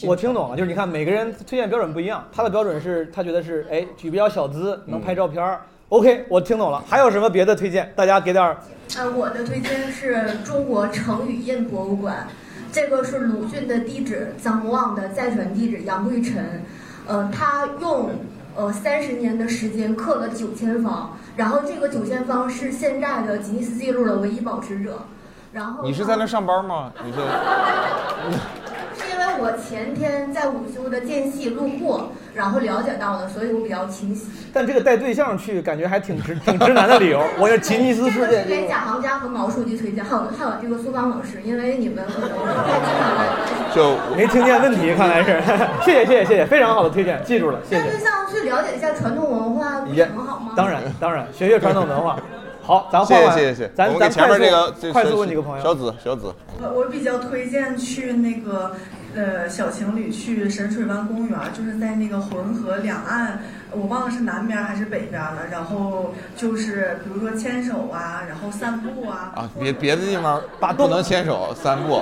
[0.06, 5.60] 我听懂了，就是你看每个人推荐标准不一样，他的标准是他觉得是哎举比较小资，能拍照片儿。
[5.90, 6.82] OK，我听懂了。
[6.88, 7.92] 还有什么别的推荐？
[7.94, 8.56] 大家给点儿。
[8.96, 12.26] 呃，我的推荐是中国成语印博物馆，
[12.72, 16.62] 这个是鲁迅的地址，臧洪望的再传地址杨贵臣，
[17.06, 18.10] 呃，他用
[18.54, 25.04] 呃三十年的时间刻了九千方，然后这个九千方是现在的吉尼斯纪录的唯一保持者。
[25.52, 26.90] 然后你是在那上班吗？
[27.04, 27.18] 你是？
[28.94, 34.26] 是因为我前天在午休的间隙路过，然后了解到的，所以我比较清晰。
[34.52, 37.22] 但这个带对象去，感觉还挺直挺直男的理由。
[37.38, 43.26] 我是吉尼斯世界这个是给贾行家和毛书记推荐，还有还有这个苏芳老师，因为你们可能太经常来。
[43.74, 45.42] 就 没听见问题，看来是。
[45.82, 47.98] 谢谢谢谢谢谢，非常好的推荐，记住了，谢谢带对。
[47.98, 50.52] 象去了解一下传统文化，不很好吗？
[50.54, 52.16] 当然当然，学学传统文化。
[52.62, 55.62] 好，咱谢换换，谢谢谢谢，咱咱前面快速这个这快速问几个朋友。
[55.62, 58.76] 小紫小紫，我我比较推荐去那个
[59.16, 63.40] 呃小情侣去神水湾公园，就是在那个浑河两岸，
[63.74, 65.46] 我忘了是南边还是北边了。
[65.50, 69.32] 然后就是比如说牵手啊，然后散步啊。
[69.36, 70.40] 啊，别别的地方
[70.76, 72.00] 不能牵手散步，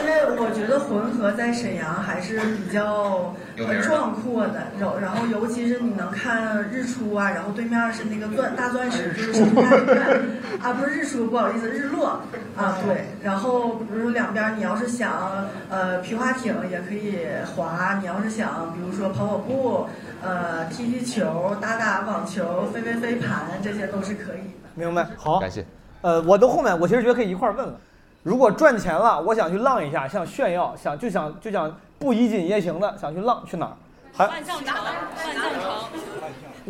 [0.00, 3.34] 因为我觉得浑河在沈阳还是比较
[3.82, 10.20] 壮阔的，然后然后尤其是你能看日出啊，然后对面是那个钻大钻石，就是生态院
[10.62, 12.20] 啊，不是日出，不好意思，日落
[12.56, 13.06] 啊，对。
[13.22, 19.86] 然后比如说两边，你要是想呃皮划艇也可以划，你要是想比如说跑跑步，
[20.24, 24.70] 呃踢踢球、打打网球、飞飞飞盘，这些都是可以的。
[24.74, 25.64] 明白，好，感谢。
[26.00, 27.74] 呃，我到后面，我其实觉得可以一块儿问了。
[28.22, 33.76] 如果赚钱了，我想去浪一下，想炫耀，想就想就想不衣锦夜行的，想去浪，去哪儿？
[34.12, 34.74] 还万象城，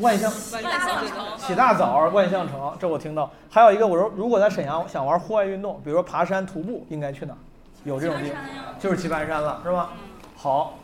[0.01, 3.31] 万象城，万象万象城，起大早，万象城，这我听到。
[3.51, 7.39] 还有一个，我说如果在沈阳想玩户外运动，比如说爬山、徒步，应该去哪儿？
[7.85, 8.41] 有这种地方，
[8.81, 9.91] 就是棋盘山了，是吧？
[10.37, 10.79] 好，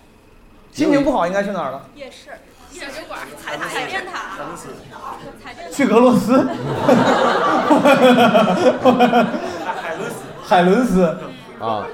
[0.71, 1.83] 心情不好应该去哪儿了？
[1.95, 2.31] 夜市，
[2.73, 4.37] 夜酒馆，彩彩电塔，
[5.43, 6.47] 彩电塔去俄罗斯。
[9.81, 10.15] 海伦斯。
[10.45, 11.17] 海伦斯。
[11.61, 11.85] 啊，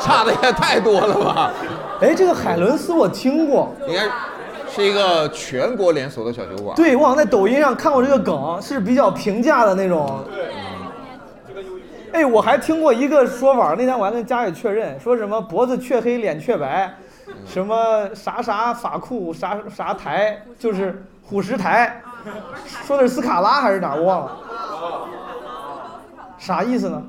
[0.00, 1.52] 差的也太多了吧？
[2.00, 4.08] 哎，这个海伦斯我听过，应该
[4.72, 6.74] 是一个全国连锁的小酒馆。
[6.74, 10.24] 对，我好像在抖音上看过这个梗，是比较平价的那种。
[10.32, 10.46] 对。
[12.12, 16.94] 哎，我还听过一个说法，那天我还跟佳宇确认，说什么脖子雀黑脸雀白，
[17.46, 22.02] 什么啥啥法库啥啥台，就是虎石台，
[22.84, 24.36] 说的是斯卡拉还是哪儿我忘了，
[26.38, 27.02] 啥意思呢？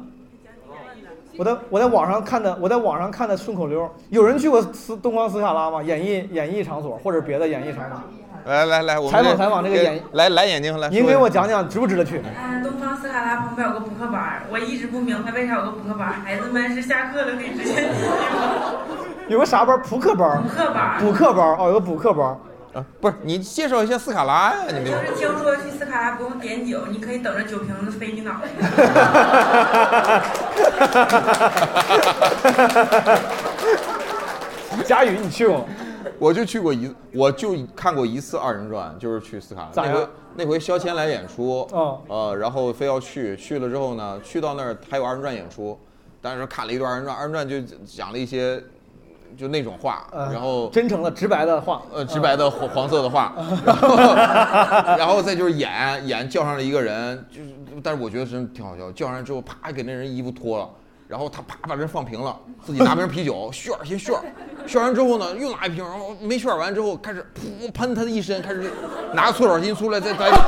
[1.37, 5.83] 我在我在网上看的，我在网上看的顺口溜，有人去过斯东方斯卡拉吗？
[5.83, 7.99] 演艺演艺场所或者别的演艺场所？
[8.45, 12.21] 来来来，我们采访采访这个演来来眼睛来，您给我讲讲值不值得去？
[12.39, 18.21] 嗯，东方斯卡拉旁边有个补课班儿，我一直不明白为啥有个补课班儿，孩子们是下课了可以直接进去吗？
[19.27, 19.79] 有个啥班？
[19.81, 20.41] 扑克班？
[20.43, 22.37] 补课班儿补课班哦，有个补课班。
[22.73, 24.65] 啊，不是你介绍一下斯卡拉呀？
[24.67, 28.49] 你就是听说去斯卡拉不用点酒，你可以等着酒瓶子飞你脑袋。
[34.85, 35.65] 佳宇，你去过吗？
[36.19, 39.69] 我就去过一，我就看过一次二人转，就是去斯卡拉。
[39.73, 45.79] 那回那回肖谦来演出，嗯呃，然后非要去，去了之后呢，去到那儿还有二人转演出，
[46.21, 48.61] 但是看了一段二人转，二人转就讲了一些
[49.37, 53.33] 就那种话，呃然后真诚的、直白的话，呃，直白的黄黄色的话，
[53.65, 53.97] 然后
[54.97, 55.71] 然后再就是演
[56.07, 57.49] 演叫上了一个人，就是
[57.83, 60.69] 但是我觉得真挺好笑，叫上来之后啪给那人衣服脱了。
[61.07, 64.15] 然后他啪把人放平了，自己拿瓶啤酒 炫先炫，
[64.65, 68.71] 炫完之后呢又拿一瓶，然后没炫完之后开始噗喷他的一身，开始
[69.13, 70.39] 拿个搓澡巾出来再再搓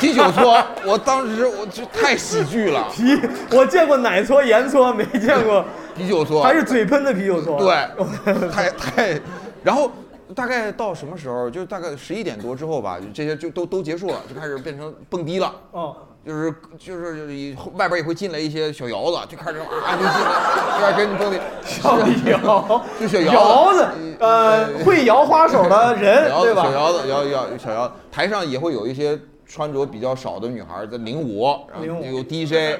[0.00, 3.18] 啤酒搓，我当时我就太喜剧了，啤
[3.52, 5.64] 我见过奶搓、盐搓，没见过
[5.96, 7.58] 啤酒搓，还是嘴喷的啤酒搓。
[7.58, 9.20] 对， 太太，
[9.62, 9.90] 然后
[10.34, 11.48] 大概到什么时候？
[11.48, 15.52] 就大概十一点多之后吧，这些就都都结束了，就开始变成蹦迪了。
[15.70, 20.28] 哦，就是就是以外边也会进来一些小窑子，就开始啊就进来，
[20.74, 21.40] 就开始跟你蹦迪。
[21.64, 21.98] 小
[22.30, 23.86] 窑， 就小窑子，
[24.18, 26.64] 呃，会摇花手的人，对吧？
[26.64, 32.78] 小窑子，摇摇小窑，台上也会有一些穿着比较少的女孩在领舞，然后有 DJ，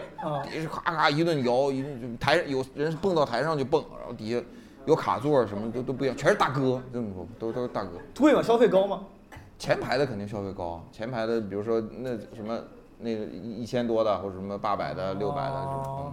[0.68, 4.42] 咔咔一顿摇，一顿就台有人蹦到台上就蹦，然后底下
[4.84, 7.92] 有卡座什么都都不一样，全是大哥，这么说都都是大哥。
[8.12, 8.42] 退嘛？
[8.42, 9.00] 消费高吗？
[9.58, 12.58] 前排的肯定消费高，前排的比如说那什么
[12.98, 16.12] 那个一一千多的或者什么八百的、六百的，哦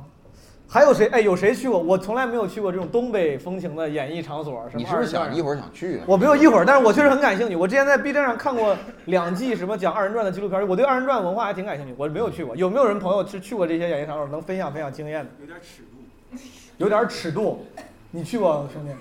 [0.67, 1.07] 还有谁？
[1.07, 1.77] 哎，有谁去过？
[1.77, 4.63] 我从来没有去过这种东北风情的演艺场所。
[4.71, 6.03] 什么你是不是想一会儿想去啊？
[6.07, 7.55] 我没有一会儿，但是我确实很感兴趣。
[7.55, 11.93] 我之前在 B 站上看过两季什么讲二人转的纪录片，我对二人转文化还挺感兴趣。
[11.95, 15.29] 我没有去过，有没有人朋友是去过这些演艺场所，能分享分享经验的？
[15.41, 15.87] 有点尺度。
[16.77, 17.65] 有点尺度，
[18.09, 18.91] 你去过兄弟？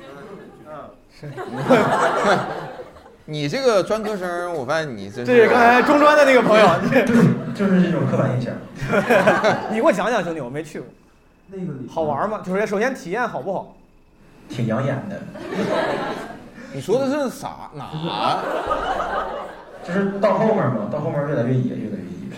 [0.68, 0.74] 嗯，
[1.18, 1.30] 是。
[3.24, 6.66] 你这个专科生，我发现你真这是刚才中专的那个朋友，
[7.54, 8.52] 就是这种刻板印象。
[9.70, 10.88] 你给我讲讲，兄弟，我没去过。
[11.54, 12.40] 那个好玩吗？
[12.42, 13.76] 就是首先体验好不好？
[14.48, 15.20] 挺养眼的。
[16.72, 18.40] 你说的是啥哪？
[19.84, 22.36] 就是到后面嘛，到后面越来越野，越来越野。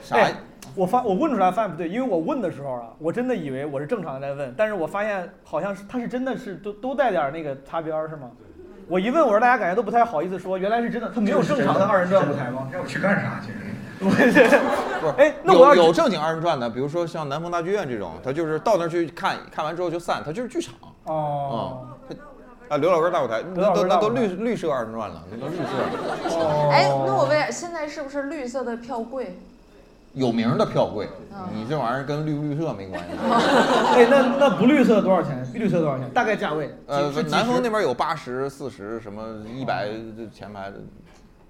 [0.00, 0.16] 啥？
[0.16, 0.32] 哎
[0.74, 8.30] 我发我问出来发现不对，因为我问的时候啊，我真的以为我是正常的在问，但是我发现好像是他是真的是都都带点那个擦边儿是吗？
[8.86, 12.68] 我一问，我说大家感觉都不太好意思说，原来是真的，他没有正常的二人转舞台吗？
[12.72, 13.40] 让 我去干啥？
[13.40, 13.58] 其实。
[13.98, 14.40] 不是，
[15.16, 20.74] 哎，那我要有有正经二人转的，比如说像南方大剧院这种，他就是到那儿去看，看完之后就散，他就是剧场。
[21.04, 21.86] 哦。
[22.08, 22.16] 嗯，
[22.68, 25.62] 啊，刘老根大舞台，那都那都绿绿色二人转了，那都绿色。
[26.70, 29.38] 哎，那我问，现在是不是绿色的票贵？
[30.14, 33.08] 有名的票贵，嗯你这玩意儿跟绿不绿色没关系。
[33.94, 35.46] 哎，那那不绿色多少钱？
[35.54, 36.08] 绿色多少钱？
[36.10, 36.74] 大概价位？
[36.86, 39.22] 呃南方那边有八十、四十，什么
[39.54, 39.88] 一百
[40.34, 40.76] 前排的。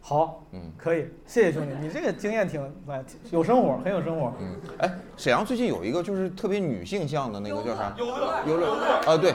[0.00, 4.32] 好，嗯，可以，谢谢兄弟，你这个经验挺哎有生活，很有生活。
[4.40, 7.94] 嗯，哎，沈阳最近有一个就是特别女性向的那个叫啥？
[8.46, 8.76] 游乐。
[9.06, 9.34] 啊，对，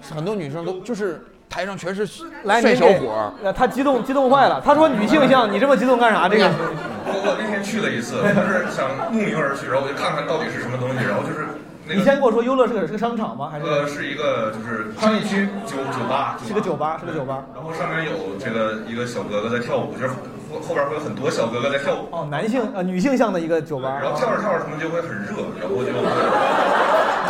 [0.00, 2.06] 很多女生都就是台上全是
[2.44, 3.32] 来，帅小伙儿。
[3.44, 6.28] 呃他激动激动坏了，他说女性向，你这么激动干啥？
[6.28, 11.46] 这个我我那天去了一次，就是想慕名而去，然后我就看看到底是什么东西，然后就是
[11.88, 13.48] 那个你先跟我说，优乐是个是个商场吗？
[13.50, 17.42] 还是呃是一个就是商业区酒酒吧，是个酒吧，是个酒吧。
[17.54, 23.98] 然后上面有这个一个小哥哥在跳舞，就是后后边会有很多小哥哥在跳舞，哦，男性呃女性向的一个酒吧。
[24.02, 25.90] 然后跳着跳着他们就会很热，然后就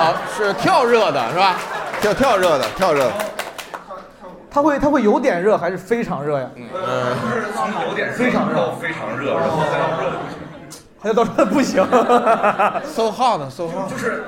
[0.03, 1.57] 啊，是跳热的是吧？
[2.01, 3.13] 跳跳热的，跳热的。
[4.51, 6.51] 它会它会有点热还是非常热呀？
[6.75, 10.51] 呃就是从有点热非常热到非常热，然后再到热的 不行，
[11.01, 11.85] 还有到这不行
[12.83, 14.23] So hot, so hot，就是嘘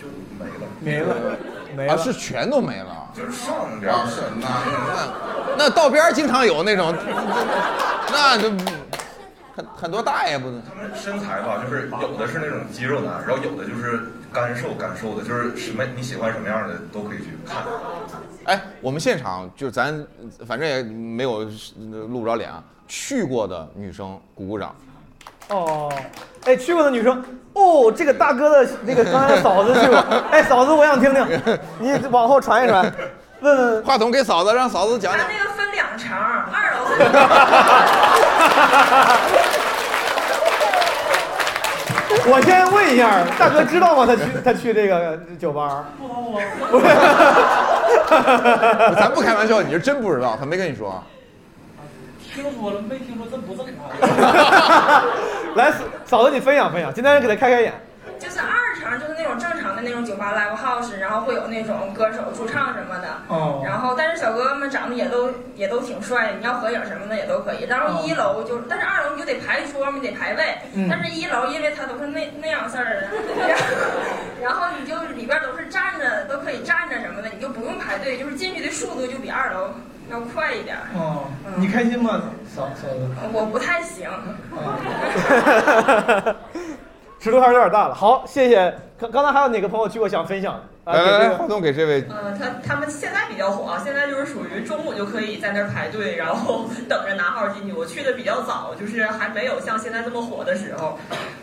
[0.00, 0.06] 就
[0.38, 1.36] 没了，没了，
[1.76, 2.02] 没啊，了。
[2.02, 3.10] 是全都没了。
[3.14, 6.94] 就是上边啊，是那那那道边经常有那种，
[8.10, 8.48] 那就
[9.54, 10.62] 很很多大爷不能。
[10.62, 14.00] 他们身材吧，就是有的是那种肌肉男，然后有的就是
[14.32, 17.62] 干瘦干瘦的，就是什么你喜欢什么样的都可以去看。
[18.44, 20.06] 哎，我们现场就咱
[20.46, 21.44] 反正也没有
[22.08, 24.74] 露不着脸啊，去过的女生鼓鼓掌。
[25.48, 25.92] 哦，
[26.44, 27.22] 哎，去过的女生，
[27.52, 29.96] 哦，这个大哥的那个刚才嫂子去过，
[30.32, 31.26] 哎，嫂子我想听听，
[31.78, 32.90] 你往后传一传，
[33.40, 33.82] 问问。
[33.84, 35.26] 话筒给嫂子，让嫂子讲讲。
[35.26, 36.10] 那个分两层，
[36.52, 36.94] 二楼和
[42.32, 44.04] 我先问一下，大哥知道吗？
[44.06, 45.84] 他去他去这个酒吧？
[46.70, 46.80] 不
[48.96, 51.02] 咱不开玩笑，你是真不知道，他没跟你说。
[52.34, 53.90] 听说了，没听说，这不正常。
[55.56, 55.72] 来，
[56.04, 57.72] 嫂子你分享分享，今天给他开开眼。
[58.18, 63.08] 就是二层，就是那种正常的那种酒吧 live house，然后会有那种歌手驻唱什么的。
[63.28, 67.64] 哦然后，但是小哥哥们长得也都也都挺帅的，你要合影什么的也都可以。
[67.64, 70.44] 然后一楼就，但是二楼你就得排桌嘛，你得排位。
[70.74, 73.08] 嗯但是一楼因为它都是那那样式儿的，
[74.42, 79.70] 然后你就里边都是站着，都可以站着什么的，你就不用排队，就是进去的速度就比二楼
[80.10, 80.82] 要快一点儿。
[80.94, 81.24] 哦，
[81.56, 82.20] 你开心吗，
[82.54, 83.08] 嫂嫂子？
[83.32, 84.08] 我不太行。
[87.20, 87.94] 尺度还是有点大了。
[87.94, 88.74] 好，谢谢。
[88.98, 90.54] 刚刚才还有哪个朋友去过想分享？
[90.84, 92.02] 啊，来来来，给这个话筒给这位。
[92.08, 97.74] 呃，他他们现在比较火啊，现在就是属于中午就可以在那儿排队，然后 等着拿号进去。
[97.74, 100.98] 我去的比较早，就是还没有像现在这么火的时候，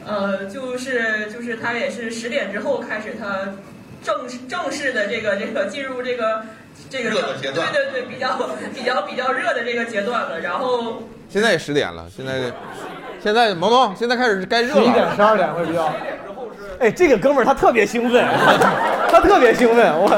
[0.06, 3.54] 呃，就是就是他也是十点之后开始他
[4.04, 6.44] 正式正式的这个这个进入这个
[6.90, 8.38] 这个热的阶段对对对，比较
[8.74, 10.40] 比较比较热的这个阶段了。
[10.40, 12.52] 然后现在也十点了，现在
[13.22, 14.82] 现在萌萌，现在开始该热了。
[14.82, 15.92] 十一点、十二点会比较。
[16.80, 18.24] 哎，这个哥们儿他特别兴奋，
[19.10, 20.10] 他特别兴奋，我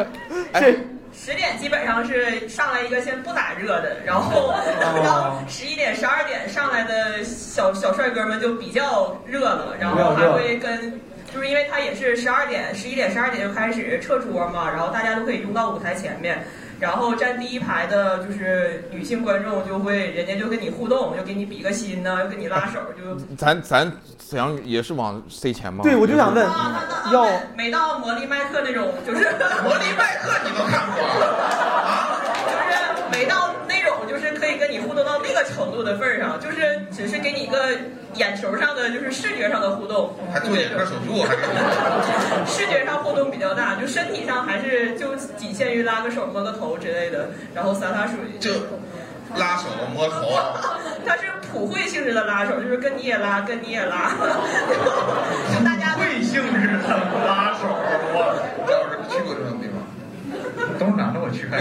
[0.54, 0.74] 这
[1.12, 4.54] 十点基本上是上来一个先不咋热的，然后哦
[5.04, 11.00] 到十一点、十二点上来的小小帅哥们就比较热了，然后还会跟。
[11.32, 16.44] 就是因为他也是十二点、十一点、十二点就开始撤桌嘛，然后大家都可以拥到舞台前面，
[16.80, 25.82] 然后站第一排的就是女性观众就会，人家就跟你互动，就给你比个心呐、又跟你拉手，就咱咱沈阳也是往 C 前吗？
[25.82, 26.46] 对，我就想问，
[27.12, 27.26] 要
[27.56, 29.24] 没到魔力麦克那种，就是
[29.62, 37.76] 魔力麦克你都看过啊，就是没到那种就是可以跟你互动到那个程度的份儿上，就是只是给你一个
[38.28, 41.34] 眼球上的就是视觉上的互动，还做眼科手术，还
[42.44, 48.18] 视觉上互动比较大，就身体上还是就仅限于拉个手、摸个头之类的，然后洒洒水。
[48.38, 48.50] 就
[49.36, 49.64] 拉手
[49.94, 50.28] 摸头，
[51.06, 54.12] 它是普惠性质的拉手，就是跟你也拉，跟你也拉，
[55.64, 57.64] 大家会性质的拉手，
[58.12, 61.58] 我要是去过这种地方，都是男的，我去看。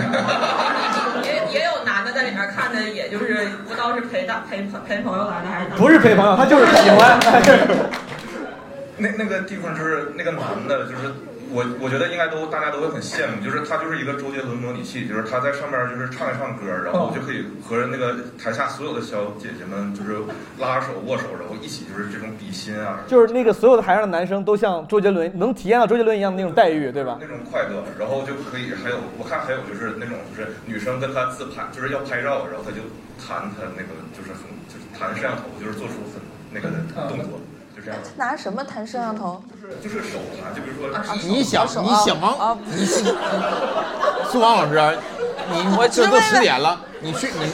[2.17, 7.19] 在里面看的，也就是不知道是陪大陪陪朋友来的还是不是陪朋友，他就是喜欢。
[8.97, 11.13] 那那个地方就是那个男的，就是
[11.51, 20.17] 我我觉得应该都大家都会很羡慕，就是他就是一个周杰伦模拟器，就是他在上面就是唱一唱歌，然后就可以和那个台下所有的小姐姐们就是
[20.59, 27.17] 拉手握手，然后一起就是这种比心啊，就是那个所有的台上的男生都像周杰伦，能体验到周杰伦一样的那种待遇，对吧？
[27.21, 32.81] 那种快乐，然后就可以还有我看还有就是那种就是女生跟他自拍，就是要拍照，然后他就
[33.17, 36.21] 弹他那个就是很就是弹摄像头，就是做出很
[36.51, 36.77] 那个的
[37.09, 37.56] 动作，就
[37.87, 37.99] 这样。
[38.17, 39.41] 拿什么弹摄像头？
[39.81, 40.89] 就是手弹，就比如说
[41.23, 43.03] 你想你想啊王，你是
[44.29, 44.97] 苏王老师，
[45.49, 47.45] 你我这都十点了，你去你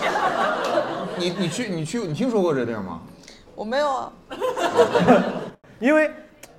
[1.18, 3.00] 你你去你去你听说过这地儿吗？
[3.56, 4.12] 我没有啊，
[5.80, 6.12] 因为，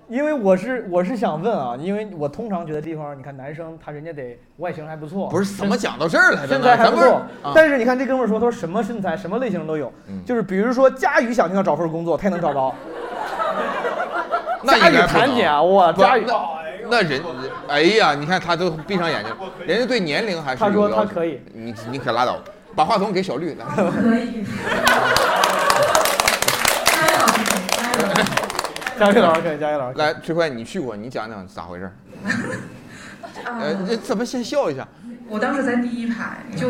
[0.08, 7.52] 因为我是我是想问啊，因为我通常觉得地方，你看男生他人家得外形还不错，不是怎么讲到这儿来的身材还不错啊。
[7.54, 12.74] 但是你看这哥们儿说，他说什么身材什么类型都有，嗯就是比如说佳宇想听他找份工作，他也能找着。
[14.64, 16.34] 那佳宇应该不能谭姐啊，哇，不佳宇，那
[16.90, 17.22] 那人，
[17.68, 19.32] 哎呀，你看他都闭上眼睛，
[19.66, 22.38] 人家对年龄还是他说有要求他可以，你你可拉倒，
[22.74, 23.64] 把话筒给小绿来。
[23.74, 24.44] 可以。
[28.98, 31.90] 佳宇老师可以，佳宇老师来，崔慧，你去过，你讲讲咋回事？
[33.42, 34.86] 啊呃，这怎么先笑一下？
[35.28, 36.68] 我当时在第一排，就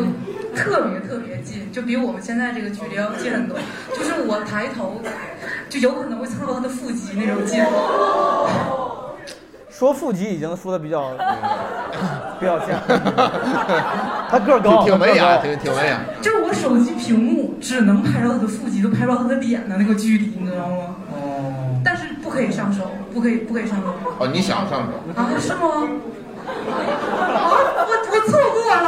[0.55, 3.59] 特别特别近，就比我们现在这个距离要近很多。
[3.93, 5.03] 就是我抬头，
[5.69, 7.63] 就有可能会蹭到他的腹肌那种近。
[9.69, 11.11] 说腹肌已经说的比较
[12.39, 12.81] 比较像，
[14.31, 16.01] 他个儿高，挺文雅，挺挺文雅。
[16.23, 20.97] 就是我手机屏幕只能拍到他的腹肌，都拍不到他的脸的那个距离，你知道吗？
[21.11, 21.81] 哦。
[21.85, 23.93] 但是不可以上手，不可以不可以上手。
[24.21, 25.21] 哦，你想上手？
[25.21, 25.29] 啊？
[25.41, 25.89] 是吗？
[26.47, 26.51] 啊，
[27.51, 27.55] 我
[28.11, 28.87] 我错过了。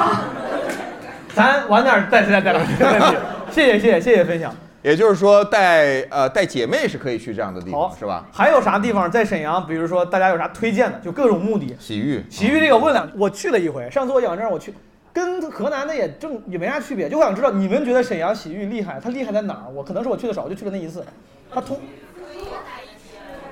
[1.35, 3.17] 咱晚点儿再再再聊这个问题。
[3.51, 4.55] 谢谢谢谢谢谢分享。
[4.83, 8.25] 也就是说带呃带姐妹是可以去这样的地方，是吧？
[8.33, 9.67] 还有啥地方在沈阳？
[9.67, 10.99] 比如说大家有啥推荐的？
[11.01, 11.77] 就各种目的。
[11.81, 13.91] 洗浴，洗浴这个问两，我去了一回。
[13.91, 14.73] 上次我养证我去，
[15.13, 17.09] 跟河南的也正也没啥区别。
[17.09, 19.67] 就我想知道你们觉得沈阳洗浴厉害，它厉害在哪儿？
[19.75, 21.05] 我可能是我去的少，我就去了那一次。
[21.53, 21.81] 它通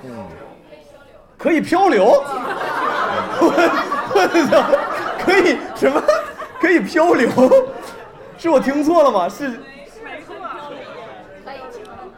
[0.04, 0.10] 嗯，
[1.36, 2.22] 可以漂流，
[5.18, 6.02] 可以什么？
[6.60, 7.28] 可以漂流？
[8.38, 9.28] 是我听错了吗？
[9.28, 9.52] 是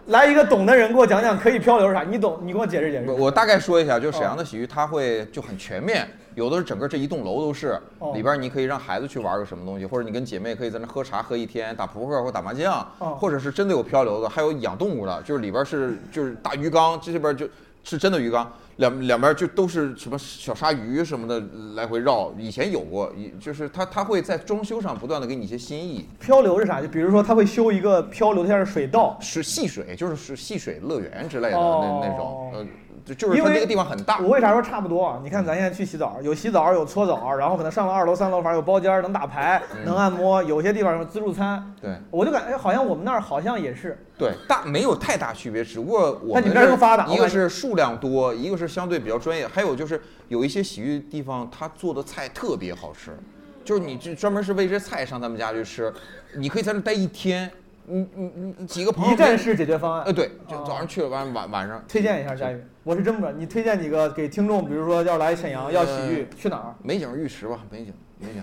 [0.06, 2.04] 来一个懂的人给我讲讲可以漂流是啥？
[2.04, 2.38] 你懂？
[2.42, 3.10] 你给我解释解释。
[3.10, 17.48] 我我大概说一下，就沈阳的洗浴，它会就很全面，有的是整个这一栋楼都是，哦里边你可以让孩子去玩个什么东西，或者你跟姐妹可以在那喝茶喝一天，打扑克或打麻将，哦或者是真的有漂流的，还有养动物的，就是里边是就是大鱼缸，这边就
[17.82, 21.42] 是真的鱼缸，两两边就都是什么小鲨鱼什么的
[21.74, 22.32] 来回绕。
[22.38, 26.06] 以前有过，以就是它它会在装修上不断的给你一些新意。
[26.20, 26.80] 漂流是啥？
[26.80, 32.66] 就比如说他会修一个漂流像是水道，是戏水，就是是戏水乐园之类的、哦那那种，呃，
[33.06, 34.18] 就就是因为它那个地方很大。
[34.18, 35.20] 我为啥说差不多啊？
[35.22, 41.72] 你看咱现在去洗澡，有洗澡，有搓澡，然后可能上了二楼、三楼房有包间儿，能打牌，嗯能按摩，有些地方有自助餐。
[41.80, 43.96] 对我就感觉哎好像我们那儿好像也是。
[44.18, 53.16] 对，大没有太大区别，只不过我们那你们这儿更发达一个是数量多，一个是相对比较专业，还有就是有一些洗浴地方，他做的菜特别好吃，
[53.62, 55.92] 就是你就专门是为这菜上他们家去吃，
[56.34, 57.50] 你可以在那待一天，
[57.88, 60.02] 你你你几个朋友一站式解决方案。
[60.04, 66.74] 呃，对，就早上去了，晚晚晚上推荐一下佳宇，我是真不知道，你推荐几个给听众，比如说要来沈阳要洗浴，去哪儿？
[66.82, 68.42] 美景浴池吧，美景美景，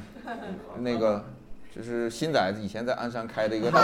[0.79, 1.23] 那个
[1.75, 3.79] 就是新仔以前在鞍山开的一个大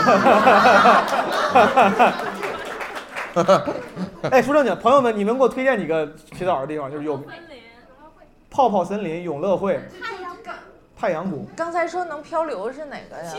[4.30, 7.22] 哎，说正经，朋友们，你们给我推荐几个洗澡的地方，就是有
[8.50, 9.80] 泡泡森林、永乐会、
[11.00, 13.32] 太阳谷、 刚才说能漂流是哪个呀？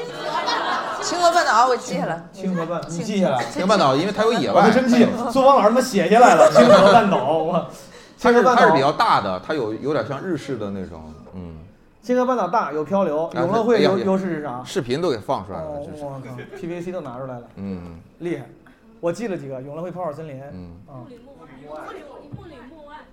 [1.03, 2.23] 清河半岛，我记下来。
[2.33, 3.45] 清河半，你记下来。
[3.45, 6.49] 清河半岛，因为它有野外，我还真记，苏芳老师他妈写下来了。
[6.51, 7.67] 清河半岛，我。
[8.19, 11.59] 它清河半岛是它是比较大的，它有有点像日式的那种，嗯。
[12.01, 14.63] 清河半岛大，有漂流，永乐会优优势是啥？
[14.65, 16.03] 视频都给放出来了，哦这是。
[16.03, 18.45] 我靠，PVC 都拿出来了，嗯厉害。
[18.99, 21.05] 我记了几个，永乐会泡泡森林，嗯啊。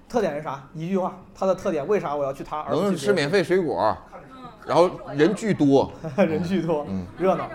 [0.08, 0.66] 特点是啥？
[0.72, 2.64] 一句话，它的特点为啥我要去它？
[2.70, 3.94] 能吃免费水果，
[4.68, 7.44] 然后人巨多， 人巨多，嗯，热闹。
[7.44, 7.50] 啊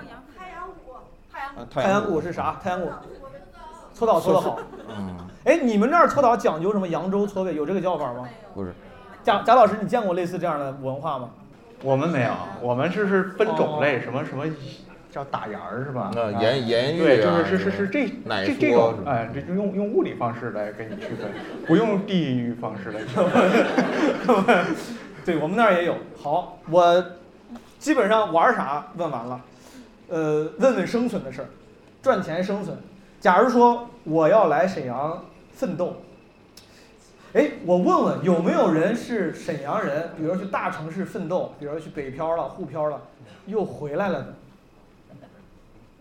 [1.72, 2.60] 太阳谷是啥？
[2.64, 2.90] 太阳谷，
[3.94, 4.58] 搓澡搓得好。
[4.90, 7.54] 嗯， 哎，你们那儿搓澡讲究什么扬州搓背？
[7.54, 8.28] 有这个叫法吗？
[8.56, 8.74] 不是。
[9.24, 11.30] 贾贾老师，你见过类似这样的文化吗？
[11.84, 14.46] 我们没有，我们是是分种类，什么什么
[15.12, 16.10] 叫打盐儿是吧？
[16.16, 18.08] 呃啊盐盐浴对，啊就是是是是这
[18.48, 21.30] 这这种哎，这就用用物理方式来跟你区分，
[21.68, 23.08] 不用地域方式来区
[24.26, 24.66] 分。
[25.26, 25.96] 对我们那儿也有。
[26.22, 27.06] 好，我
[27.80, 29.42] 基本上玩啥问完了，
[30.10, 31.48] 呃，问问生存的事儿，
[32.02, 32.78] 赚钱生存。
[33.20, 35.96] 假如说我要来沈阳奋斗，
[37.34, 43.02] 哎，我问问有没有人是沈阳人，比如说去大城市奋斗，比如说去北漂了、沪漂了，
[43.46, 44.34] 又回来了的，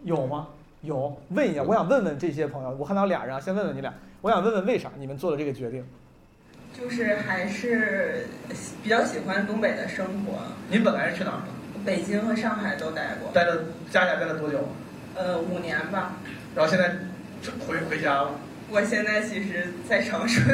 [0.02, 0.48] 有吗？
[0.80, 5.86] 有，问一下，我想问问这些朋友，我看到俩人啊，先问问你俩，我想问问为啥你们做了这个决定？
[6.82, 8.26] 就是还是
[8.82, 10.42] 比较喜欢东北的生活。
[10.68, 11.46] 您本来是去哪儿的？
[11.84, 13.30] 北京和上海都待过。
[13.32, 14.68] 待了加起来待了多久？
[15.14, 16.16] 呃，五年吧。
[16.56, 16.96] 然后现在
[17.64, 18.32] 回回家了。
[18.68, 20.44] 我现在其实在长春。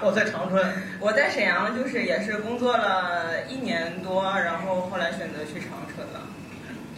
[0.00, 0.64] 哦，在长春。
[1.00, 6.22] 我在沈阳就是也是工作了一年多，然后后来选择去长春了。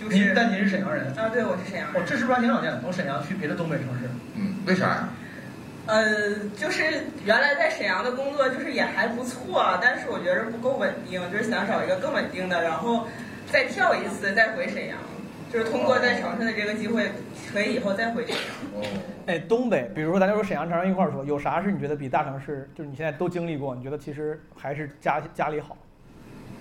[0.01, 1.29] 就是您但您是沈阳人啊？
[1.33, 2.01] 对，我是沈阳人。
[2.01, 2.81] 哦，这是不是还挺少见的？
[2.83, 4.09] 从沈阳去别的东北城市？
[4.37, 5.09] 嗯，为啥呀？
[5.87, 6.83] 呃，就是
[7.25, 13.07] 原来在沈阳的工作就是也还不错，但是我觉得不够稳定，就是想找一个更稳定的，然后
[13.51, 14.99] 再跳一次再回沈阳，
[15.53, 17.09] 就是通过在长春的这个机会，
[17.53, 18.43] 可以以后再回沈阳。
[18.75, 18.83] 哦，
[19.27, 25.77] 哎，东北，比如说咱就说沈阳、长春一块儿说，有啥是你觉得比大城市，就是你现在都经历过，你觉得其实还是家家里好？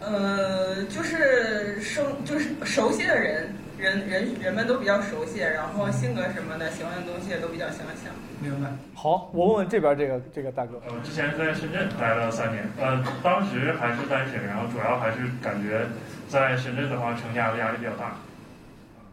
[0.01, 8.13] 呃，就是生就是熟悉的人，人人人们都比较熟悉，然后性格什么的，喜欢的东西也都比较相像。
[8.39, 8.69] 明白。
[8.93, 10.81] 好，我问问这边这个这个大哥。
[10.87, 15.87] 呃，之前在深圳待了三年，呃，当时还是单身，然后主要还是感觉
[16.29, 18.15] 在深圳的话成家的压力比较大。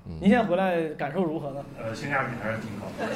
[0.05, 1.65] 您现在回来感受如何呢？
[1.83, 3.07] 呃，性价比还是挺高的。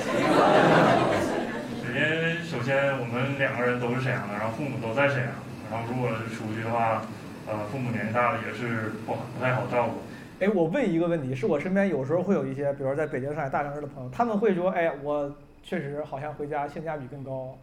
[1.83, 5.31] 首先，首先我们两个人都是沈阳的，然后父母都在沈阳，
[5.71, 7.03] 然后如果出去的话，
[7.47, 10.03] 呃，父母年纪大了也是不好不太好照顾。
[10.39, 17.57] 哎，我问一个问题，是我身边有时候会有一些，比如说在北京、上海大城市的朋友，他们会说，哎，我确实好像回家性价比更高，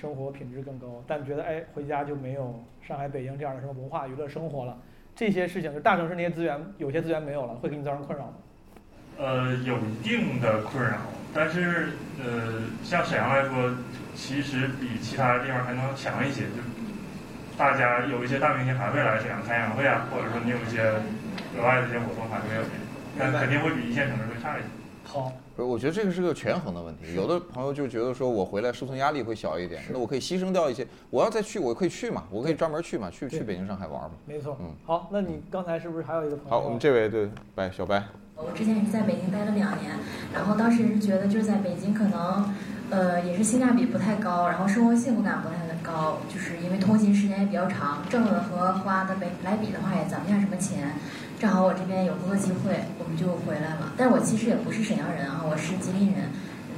[0.00, 4.78] 生活品质更高，但觉得哎回家就没有上海、北京这样的什么文化娱乐生活了。
[5.16, 8.34] 这些事情，就大城市那些资源，有些资源没有了，会给你造成困扰吗？
[9.18, 10.98] 呃，有一定的困扰，
[11.34, 11.88] 但是
[12.24, 13.74] 呃，像沈阳来说，
[14.14, 16.42] 其实比其他地方还能强一些。
[16.42, 16.62] 就
[17.58, 20.94] 大家有一些大明星还会来沈阳开演唱会啊，或者说你有一些
[21.58, 22.62] 额外的一些活动还没有，
[23.18, 24.68] 但肯定会比一线城市会差一些。
[25.02, 27.14] 好，不是，我觉得这个是个权衡的问题。
[27.16, 30.86] 有的朋友就觉得说我回来生存压力会小一点，那我可以牺牲掉一些。
[31.10, 34.10] 我要再去，我可以去嘛，我可以专门去嘛，去去北京、上海玩嘛。
[34.26, 34.56] 没错。
[34.60, 36.50] 嗯，好，那你刚才是不是还有一个朋友？
[36.50, 38.04] 好，我们这位对白小白，
[38.36, 39.92] 我之前也是在北京待了两年，
[40.32, 42.54] 然后当时是觉得就是在北京可能，
[42.90, 50.92] 呃，也是性价比不太高，然后生活幸福感不太高，就是因为通勤时间也比较长，挣的和花的来来比的话也攒不下什么钱。
[51.40, 53.94] 正好我这边有工作机会，我们就回来了。
[53.96, 56.24] 但是我其实也不是沈阳人啊，我是吉林人。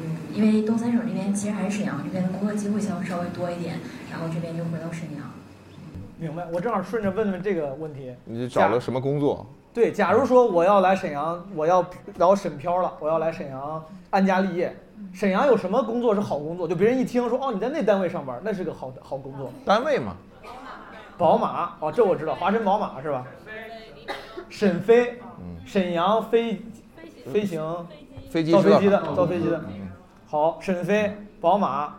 [0.00, 3.74] 嗯，因为东三省这边其实还是沈阳这边的工作机会相对稍微多一点，
[4.08, 5.28] 然后这边就回到沈阳。
[6.16, 8.14] 明白，我正好顺着问问这个问题。
[8.24, 9.44] 你找了什么工作？
[9.74, 11.84] 对，假如说我要来沈阳，我要
[12.16, 14.72] 然后沈漂了，我要来沈阳安家立业。
[15.12, 16.68] 沈阳有什么工作是好工作？
[16.68, 19.50] 就别人一听说哦你在那单位上班，那是个好好工作。
[19.64, 20.14] 单位嘛，
[21.18, 23.26] 宝马哦，这我知道，华晨宝马是吧？
[24.48, 25.18] 沈飞，
[25.64, 26.60] 沈阳飞
[27.32, 27.86] 飞行
[28.30, 29.64] 飞机造飞机的，造飞机的。
[30.26, 31.96] 好，沈飞，宝马，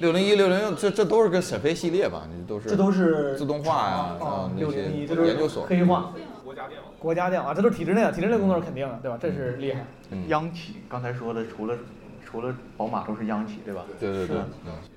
[0.00, 2.26] 六零一、六零六，这这都是跟沈飞系列吧？
[2.34, 6.12] 你都是这都是自动化呀，哦啊，那六些零一，这都是研究所黑化。
[6.44, 9.18] 国家电网，国家电网这都是体制内的，体制内工作是肯定的，对吧？
[9.20, 9.84] 这是厉害。
[10.10, 11.76] 嗯央企刚才说的，除了
[12.24, 13.84] 除了宝马都是央企，对吧？
[13.98, 14.36] 对对对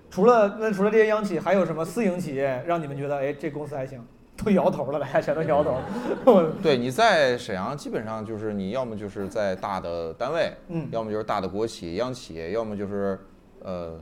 [0.10, 4.02] 除了那除了这些央企，还有什么私营企业让你们觉得哎这公司还行？
[4.38, 5.78] 都摇头了，大家全都摇头。
[6.62, 13.20] 对，你在沈阳基本上就是你要么就是在大的单位，嗯要么就是大的国企、央企，要么就是
[13.64, 14.00] 呃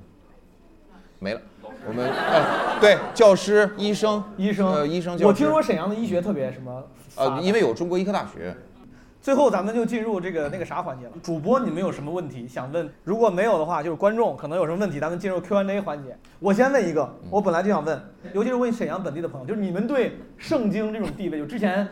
[1.19, 1.41] 没了。
[1.87, 5.25] 我们呃对教师、医生、医生呃医生、教师。
[5.25, 6.83] 我听说沈阳的医学特别什么
[7.15, 8.55] 呃，因为有中国医科大学。
[9.25, 11.11] 最后咱们就进入这个那个啥环节了。
[11.23, 12.87] 主播，你们有什么问题想问？
[13.03, 16.15] 如果没有的话，就是观众可能有什么问题，咱们进入 Q&A 环节。
[16.37, 17.99] 我先问一个，我本来就想问，
[18.33, 21.89] 尤其是问沈阳本地的朋友，就是你们对圣经这种地位，就之前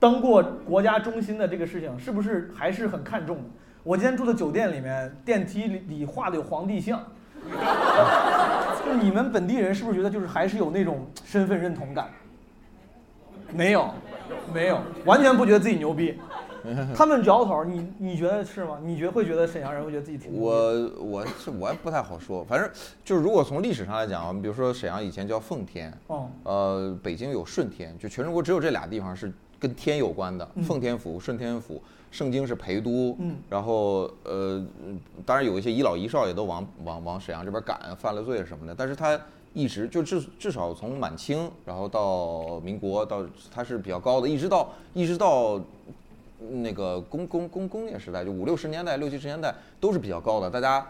[0.00, 3.44] 当过国家中心的这个事情，是不是还是很看重的？
[3.84, 7.00] 我今天住的酒店里面，电梯里里画的有皇帝像，
[8.84, 12.08] 就你们本地人是不是觉得就是还是有那种身份认同感？
[13.54, 13.88] 没有，
[14.52, 16.18] 没有，完全不觉得自己牛逼。
[16.94, 18.78] 他们摇头，你你觉得是吗？
[18.82, 22.70] 你觉得会觉得沈阳人会觉得自己挺我我是我也不太好说，反正
[23.04, 31.82] 就是如果从历史上来讲啊，比如说沈阳以前叫奉天，哦呃，北京有顺天，就全中国只有这俩地方是跟天有关的，嗯奉天府、顺天府。
[32.12, 34.64] 盛京是陪都，嗯然后呃，
[35.26, 39.20] 当然有一些遗老遗少也都往往往沈阳这边赶，犯了罪什么的，但是他
[39.52, 45.60] 一直就至至少从满清，然后到民国，到他是比较高的，一直到一直到
[46.38, 50.86] 那个工工工工业时代，就五六十年代、六七十年代都是比较高的，大家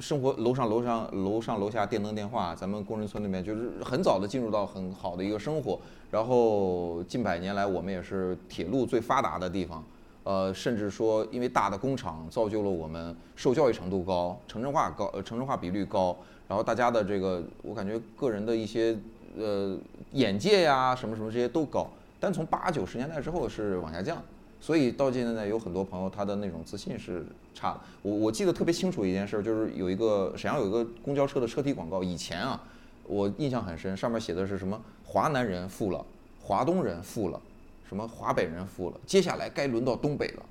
[0.00, 5.78] 生活楼上楼上楼上楼下电灯电话，咱们工人村里面就是很早的进入到很好的一个生活，
[6.10, 9.84] 然后近百年来我们也是铁路最发达的地方。
[10.24, 16.16] 呃，甚至说，因为大的工厂造就了我们受教育程度高，城镇化高，城镇化比率高，
[16.46, 18.96] 然后大家的这个，我感觉个人的一些
[19.36, 19.76] 呃
[20.12, 21.88] 眼界呀，什么什么这些都高。
[22.20, 24.22] 但从八九十年代之后是往下降，
[24.62, 27.80] 所以到现在有很多朋友他的那种自信是差的。
[28.02, 32.62] 我我记得特别清楚一件事，就是有一个沈阳有一个公交车的车体广告，以前啊，
[33.08, 36.02] 我印象很深，上面写的是什么华南人富了，
[36.40, 37.40] 华东人富了。
[37.88, 40.42] 什么华北人富了，接下来该轮到东北了。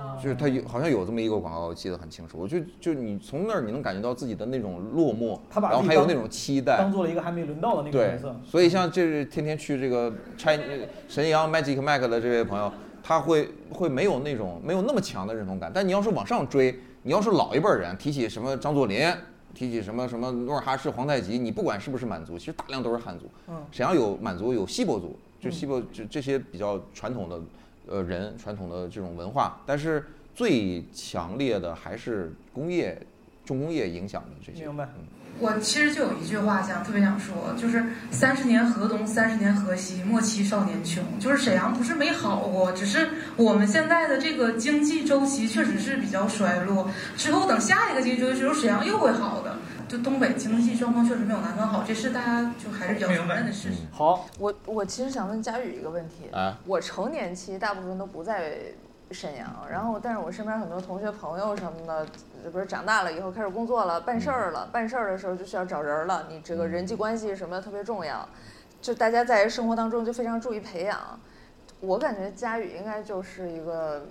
[0.00, 2.38] 啊就是他有好像有这么一个广告，我记得很清楚。
[2.38, 10.62] 我就就你从那儿你能感觉到自己的那种落寞，然后还有那种期待，当做了一个还没轮到的那个角色，，所以像这是天天去这个 China
[11.08, 12.72] 神阳 Magic Mac 的这位朋友，
[13.06, 15.70] 他会会没有那种没有那么强的认同感。
[15.72, 19.14] 但你要是往上追，你要是老一辈儿人提起什么张作霖，
[19.54, 23.26] 提起什么什么努尔哈赤、皇太极，你不管是不是满族，其实大量都是汉族。
[23.46, 27.40] 嗯沈阳有满族，有锡伯族，就嗯锡伯这这些比较传统的
[27.86, 30.04] 呃人，传统的这种文化，但是
[30.34, 33.00] 最强烈的还是工业
[33.44, 34.66] 重工业影响的这些。
[34.66, 34.88] 明白。
[35.38, 41.02] 我其实就有一句话想特别想说，就是三十年河东，三十年河西，莫欺少年穷。
[41.18, 46.90] 就是沈阳不是没好过，只是我们现在的这个经济周期确实是比较衰落。
[47.16, 49.56] 之后等下一个经济周期时候，沈阳又会好的。
[49.88, 53.76] 就东北经济状况确实没有南方好，这是大家就还是比较承认的事实。
[53.92, 58.54] 好，我我其实想问佳宇一个问题，啊我成年期大部分都不在
[59.12, 62.04] 沈阳，然后但是我身边很多同学朋友什么的，
[62.50, 68.28] 不是长大了以后开始工作了，办事儿了，办事儿的时候就需要找人了，你这个人际关系什么的特别重要，
[68.80, 70.98] 就大家在生活当中就非常注意培养。
[71.80, 74.06] 我感觉佳宇应该就是一个。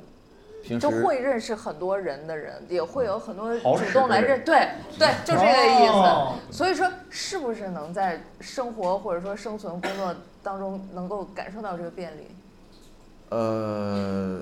[0.80, 4.68] 就会认识很多人的人，也会有很多主动来认，对
[4.98, 5.94] 对，就这个意思。
[5.94, 12.36] 哦所以说，是不是能在生活或者说生存工作当中能够感受到这个便利？
[13.30, 14.42] 呃，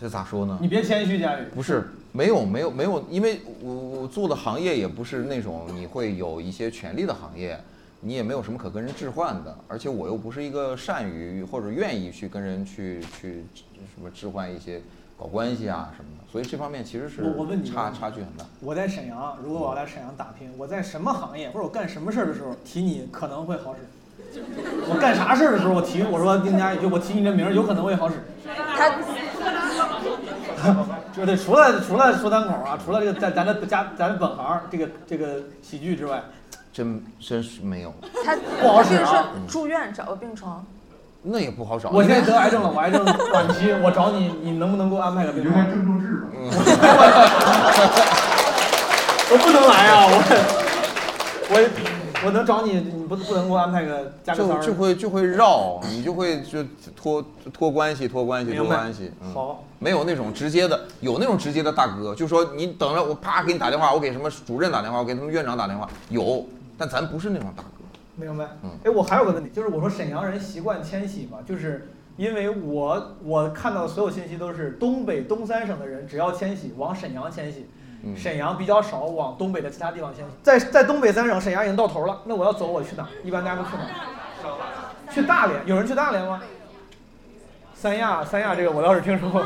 [0.00, 0.58] 这咋说呢？
[0.62, 1.44] 你别谦虚，佳宇。
[1.54, 7.60] 不是，没有没有没有，因为我我做的行业也不是那种你会有一些权利的行业，
[8.00, 13.44] 你也没有什么可跟人置换的，而且我又不是一个善于或者愿意去跟人去去
[13.94, 14.80] 什么置换一些
[15.18, 18.46] 搞关系啊什么的，所以这方面其实是我我问你差差距很大。
[18.60, 23.80] 我在沈阳，如果我要来沈阳打拼，我在什么行业或者我干什么事儿的时候提你可能会好使。
[24.88, 28.16] 我干啥事儿的时候，我提我说丁佳宇，就我提你这名儿，有可能会好使。
[28.46, 28.90] 他
[31.16, 36.22] 就对，除了除了说单口啊，除了这个在咱的家咱本行这个这个喜剧之外，
[36.72, 37.92] 真真是没有，
[38.24, 40.64] 他不好使啊住院找个病床，
[41.22, 41.90] 那也不好找。
[41.90, 45.66] 我现在得癌症了，我癌症晚期，我找你，你能不能给我安排个病床？
[45.68, 46.28] 郑重治吧。
[49.32, 50.14] 我不能来啊，我
[51.50, 51.54] 我
[52.24, 54.58] 我能找你，你不不能给我安排个加个就？
[54.60, 56.62] 就会就会绕，你就会就
[56.94, 59.10] 托托关系托关系托关系。
[59.22, 66.46] 嗯好，没有那种直接的，有那种直接的大哥，就说你等着我啪给你打电话，我给什么主任打电话，我给他们院长打电话，有，
[66.76, 67.68] 但咱不是那种大哥。
[68.16, 68.70] 明白嗯。
[68.84, 77.79] 哎，我还有个问题，就是我说沈阳人习惯迁徙嘛，就是因为我我看到的所有信息都是东北东三省的人只要迁徙往沈阳迁徙，嗯
[78.16, 80.30] 沈阳比较少往东北的其他地方迁徙。
[80.42, 83.06] 在在东北三省，沈阳已经到头了，那我要走我去哪？
[83.22, 85.12] 一般大家都去哪儿？
[85.12, 86.40] 去大连，有人去大连吗？
[87.74, 89.42] 三亚，三亚这个我倒是听说过。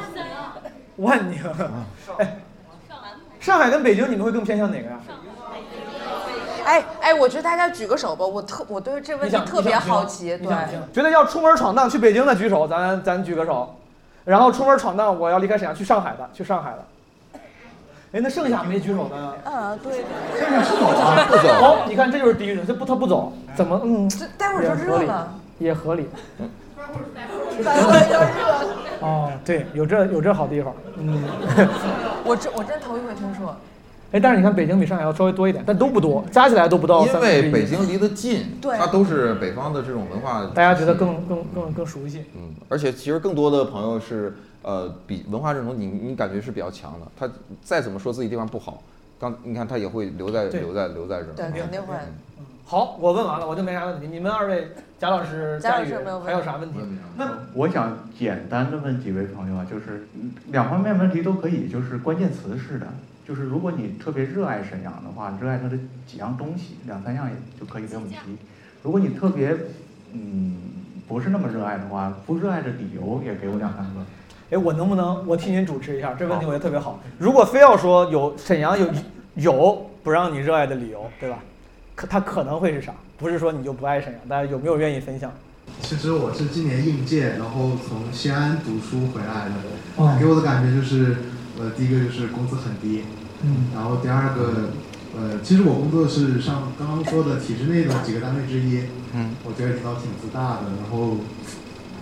[0.96, 1.38] 万宁，
[2.18, 2.38] 哎，
[3.40, 5.00] 上海跟北京你们会更偏向哪个呀？
[6.64, 10.92] 哎哎，我觉得大家举个手吧，我特我对这个问题特别好奇，对？
[10.92, 13.76] 觉得要出门闯荡去北京的举手，咱咱举个手。
[14.24, 16.84] 然后出门闯荡，我要离开沈阳去上海的，去上海的。
[18.14, 19.34] 哎，那剩下没举手的呢？
[19.44, 20.04] 嗯，对，
[20.38, 24.08] 剩下是走啊，不走哦，你看这就是第一人，这不他不走，怎么嗯？
[24.08, 26.06] 这待会儿就热了，也合理。
[27.64, 29.04] 待会儿就热。
[29.04, 31.24] 哦，对，有这有这好地方，嗯。
[32.24, 33.56] 我真我真头一回听说，
[34.12, 37.20] 哎，但是你看北京比上海要稍微多一点，但都不多，加起来都不到因。
[37.20, 42.26] 为北京离得近，对它都是北方的这种文化，大家觉得更更更更熟悉。
[42.36, 47.30] 嗯，而且其实更多的朋友是呃比文化认同你你感觉是比较强的，他
[47.62, 48.82] 再怎么说自己地方不好，
[49.20, 51.34] 刚你看他也会留在留在留在这儿。
[51.36, 51.94] 对，肯定会。
[52.66, 54.06] 好，我问完了，我就没啥问题。
[54.06, 55.92] 你们二位，贾老师、贾佳宇
[56.24, 56.78] 还有啥问题？
[57.14, 62.86] 那我想简单的问几位朋友啊，就是嗯两方面问题都可以，就是关键词式的，
[63.28, 68.16] 就是如果你特别热爱沈阳的话，热爱它的几样东西，两三样也就可以给我们提。
[68.82, 69.54] 如果你特别
[70.14, 70.56] 嗯
[71.06, 74.00] 不是那么热爱的话，不热爱的理由也给我两三个。
[74.50, 76.14] 哎，我能不能我替您主持一下？
[76.14, 77.00] 这问题我觉得特别好。
[77.18, 78.86] 如果非要说有沈阳有
[79.36, 81.38] 有不让你热爱的理由，对吧？
[81.94, 82.92] 可他可能会是啥？
[83.16, 85.32] 不是说你就不爱沈阳，大家有没有愿意分享？
[85.80, 89.54] 其实我是今年应届，然后从西安读书回来的。
[89.96, 91.16] 哦给我的感觉就是，
[91.58, 93.04] 呃，第一个就是工资很低，
[93.42, 94.70] 嗯然后第二个，
[95.16, 98.82] 呃，其实我工作是上刚刚说的体制内的几个单位之一，
[99.14, 101.16] 嗯，我觉得领导挺自大的，然后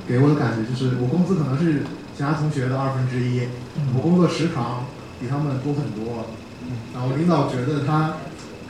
[0.09, 1.83] 给我的感觉就是我工资可能是
[2.15, 3.49] 其他同学的二分之一，
[3.95, 4.87] 我工作时长
[5.19, 6.27] 比他们多很多，
[6.93, 8.17] 然后领导觉得他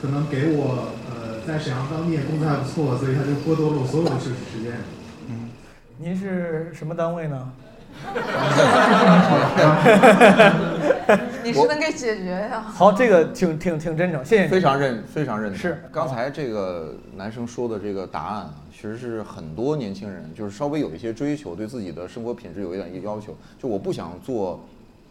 [0.01, 4.73] 可能给我呃在沈阳当地工作还不错，所以他就剥夺了我所有的休息时间。
[5.29, 5.49] 嗯
[5.99, 7.51] 您是什么单位呢？
[11.43, 12.61] 你是能给解决呀？
[12.61, 14.49] 好，这个挺挺挺真诚，谢谢你。
[14.49, 15.59] 非常认非常认同。
[15.59, 24.61] 是刚才这个男生说的这个答案啊，其实是很多年轻人就是稍微有一些追求，对自己的生活品质有一点要求，就我不想做，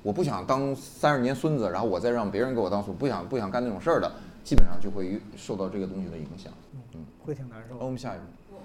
[0.02, 4.10] 我不想当三十年孙子，然后我再让别人给我当孙，不想不想干那种事儿的，
[4.42, 6.50] 基本上就会受到这个东西的影响。
[6.94, 7.76] 嗯，会挺难受。
[7.78, 8.22] 我们下一个。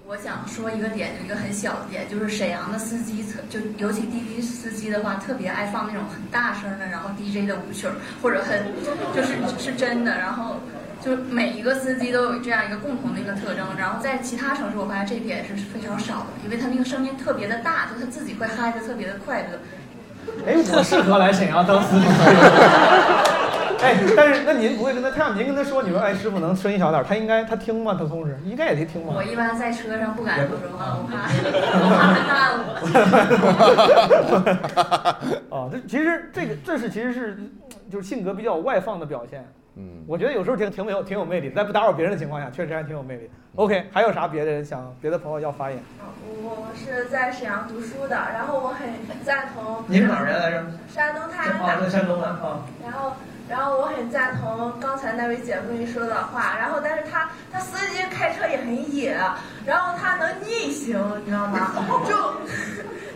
[0.09, 7.89] 我想说一个点，有一个很小的点，就是沈阳的司机特就尤其滴滴司机的话，特别爱放那种很大声的，然后 DJ 的舞曲，
[8.21, 8.71] 或者很
[9.13, 10.61] 就是是真的，然后
[11.03, 13.67] 就每一个司机都有这样一个共同的一个特征。
[13.77, 19.59] 然后在其他城市，我发现这一点是非常少的，因为他那个声音特别的大，就他自己会嗨的特别的快乐。
[20.47, 22.05] 哎，我适合来沈阳当司机。
[23.83, 27.95] 哎，但是那您不会跟他，他让您跟他说，你说哎，师傅能声音小点儿，他应该他听吗？
[27.97, 29.13] 他同时应该也得听吗？
[29.15, 31.29] 我一般在车上不敢说说话，我怕
[31.79, 32.51] 我怕他骂
[35.21, 35.45] 我。
[35.55, 37.37] 哦，这其实这个这是其实是
[37.91, 39.45] 就是性格比较外放的表现。
[39.75, 43.29] 嗯，我觉得有时候挺挺有挺有魅力，在不打扰别人的情况下，确实还挺有魅力。
[43.57, 45.79] OK，还有啥别的人想别的朋友要发言？
[46.43, 48.87] 我是在沈阳读书的，然后我很
[49.25, 49.83] 赞同。
[49.87, 50.63] 你是哪儿人来着？
[50.87, 52.61] 山东泰安啊，在山东的啊。
[52.83, 53.13] 然后，
[53.49, 59.17] 然后我很赞同刚才那位姐妹说的话，然后但是他他司机开车也很野，
[59.65, 60.95] 然后他能逆行，
[61.25, 61.71] 你知道吗？
[62.07, 62.15] 就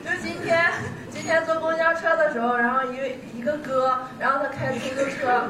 [0.09, 0.59] 就今天
[1.11, 5.43] 今天坐公交车的时候，然后一位一个哥，然后他开出租车，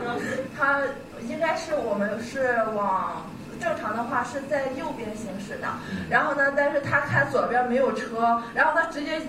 [0.60, 0.82] 他
[1.30, 3.26] 应该是我们是往。
[3.62, 5.68] 正常的话是在右边行驶的，
[6.10, 9.22] 然后呢，但是他看左边没有车，然后他直接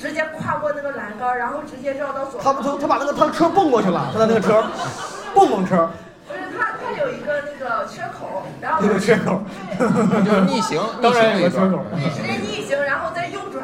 [0.00, 2.40] 直接跨过那个栏杆，然后直接绕到左。
[2.42, 4.64] 他不他他把那个他的车蹦过去了，他的那个车，
[5.34, 5.90] 蹦蹦车。
[6.26, 9.42] 不是他他有一个那个缺口，然后有缺口，
[9.78, 11.84] 就是逆行， 当然有个缺口。
[12.16, 13.62] 直接逆行，然后再右转，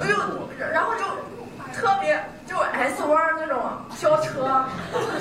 [0.00, 0.16] 哎呦，
[0.72, 1.04] 然后就
[1.72, 3.60] 特别就 S 弯那种
[3.96, 4.64] 飘车、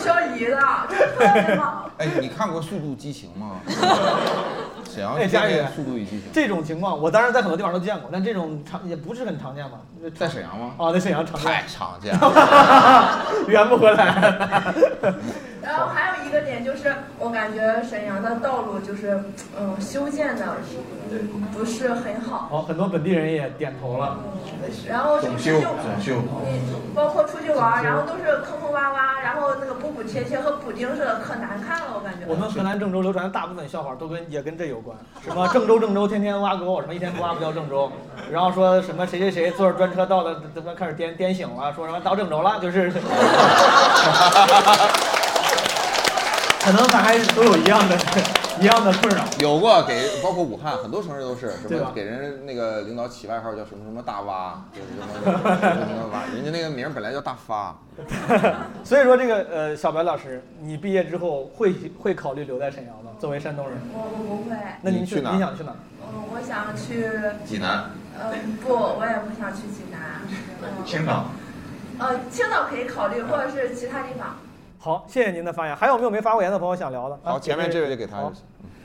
[0.04, 0.60] 漂移的，
[0.90, 1.85] 就特别好。
[1.98, 3.62] 哎，你看过《速度激情》吗？
[4.90, 9.80] 沈阳哎，佳宇，《速度与激情》这种情况，我当然在很多地方都见过，但这种常也不是很常见吧。
[10.18, 10.74] 在沈阳吗？
[10.78, 11.46] 啊，在沈阳常见。
[11.52, 14.74] 太常见了， 圆不回来。
[15.66, 19.20] 然后还有一个点就是，我感觉沈阳的道路就是，
[19.60, 20.58] 嗯，修建的
[21.52, 22.48] 不是很好。
[22.52, 24.18] 好，很多本地人也点头了。
[24.88, 26.22] 然后总修总修。
[26.46, 26.62] 你
[26.94, 32.26] 包括出去玩，然后都是坑坑洼洼，然后那个补补贴贴和补丁似的，可难看了，我感觉。
[32.28, 37.92] 我们河南郑州流传的大部分笑话都跟也跟这有关，什么郑州郑州天天挖沟，什么一天不挖不叫郑州，
[38.32, 42.92] 然后说什么谁谁谁坐着专车到了，怎么开始颠颠醒了，说什么到郑州了，就是。
[46.66, 47.96] 可能咱还都有一样的
[48.60, 49.24] 一样的困扰。
[49.38, 57.78] 有过给，包括武汉很多城市都是什对吧么给人那个领导起外号叫什么什么大蛙，就是什么 什么什么蛙，人家那个名儿本来叫大发。
[58.84, 63.12] 所以说这个呃，小白老师，你毕业之后会会考虑留在沈阳吗？
[63.20, 64.56] 作为山东人，我我不会。
[64.82, 65.76] 那您你去哪儿你想去哪儿？
[66.02, 67.12] 嗯，我想去。
[67.46, 67.92] 济南。
[68.20, 70.00] 嗯，不，我也不想去济南。
[70.64, 70.84] 嗯。
[70.84, 71.26] 青岛。
[72.00, 74.38] 呃，青岛可以考虑，或者是其他地方。
[74.86, 75.76] 好，谢谢您的发言。
[75.76, 77.18] 还有没有没发过言的朋友想聊的？
[77.24, 78.32] 好，啊前面这位就给他好。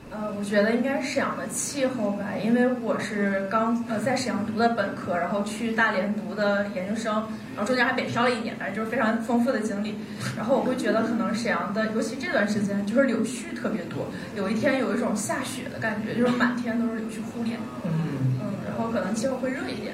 [0.09, 7.13] 呃，我觉得应该是沈阳的气候吧，因为我是刚呃在沈阳读的本科，然后去大连读的研究生，
[7.55, 9.95] 然后中间还北漂了一年，反正就是非常丰富的经历。
[10.35, 14.03] 然后我会觉得可能沈阳的，尤其这段时间就是柳絮特别多，
[14.35, 17.59] 有一天有一种下雪的感觉，就是满天都是柳絮糊脸。
[17.85, 19.93] 嗯嗯，然后可能气候会热一点。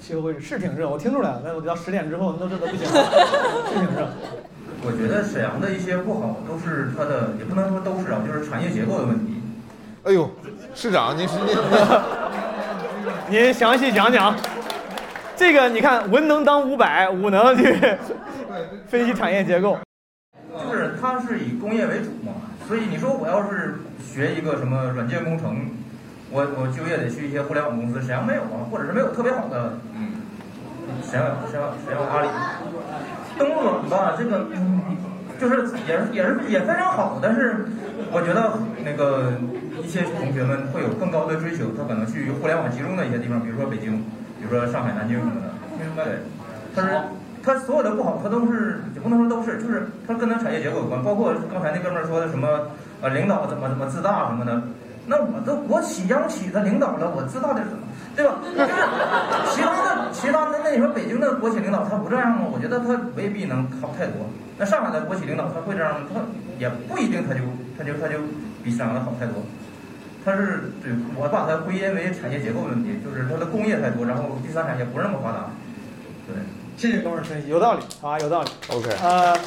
[0.00, 1.42] 气候会是挺热，我听出来了。
[1.44, 3.04] 但我到十点之后，那都热的不行了，
[3.70, 4.08] 是挺热。
[4.84, 9.42] 我觉得沈阳的一些不好都是它的，也不能说都是啊，就是产业结构的问题。
[10.04, 10.30] 哎呦，
[10.74, 11.56] 市长，您是您
[13.44, 14.34] 您详细讲讲。
[15.36, 17.76] 这个你看，文能当五百，武能去
[18.88, 19.78] 分析产业结构。
[20.70, 22.32] 就是它是以工业为主嘛，
[22.66, 25.70] 所以你说我要是学一个什么软件工程，
[26.30, 30.12] 我我就业得去一些互联网公司，沈阳没有啊，或者是没有特别好的，嗯，
[31.02, 32.28] 沈阳沈阳沈阳阿里，
[33.38, 34.80] 东软吧，这个嗯，
[35.40, 37.66] 就是也是也是也非常好，但是
[38.12, 39.32] 我觉得那个
[39.82, 43.98] 一些同学们会有更高的追求，他可能去互联网集中的一些地方，比如说北京，
[44.38, 46.18] 比如说上海、南京什么的，明白对，
[46.74, 47.00] 但是。
[47.46, 51.00] 他所有的不好，他都是也不能说都是，就是他跟他产业结构有关。
[51.04, 52.48] 包括刚才那哥们儿说的什么，
[53.00, 54.60] 呃，领导怎么怎么自大什么的，
[55.06, 57.85] 那我都国企央企的领导了，我自大的什么，
[58.16, 58.36] 对吧？
[58.56, 58.72] 就是
[59.54, 62.48] 其他的其他的那你说北京的国企领导他不这样吗？
[62.50, 64.26] 我觉得他未必能好太多。
[64.58, 66.06] 那上海的国企领导他会这样吗？
[66.14, 66.20] 他
[66.58, 67.40] 也不一定，他就
[67.76, 68.18] 他就他就
[68.64, 69.44] 比沈阳的好太多。
[70.24, 75.50] 他是对我把它归因为产业结构问题，就是它的工业太多，然后第三产业不是那么发达。
[76.26, 76.34] 对，
[76.76, 78.50] 谢谢哥们儿分析，有道理啊，有道理。
[78.72, 79.38] OK，呃，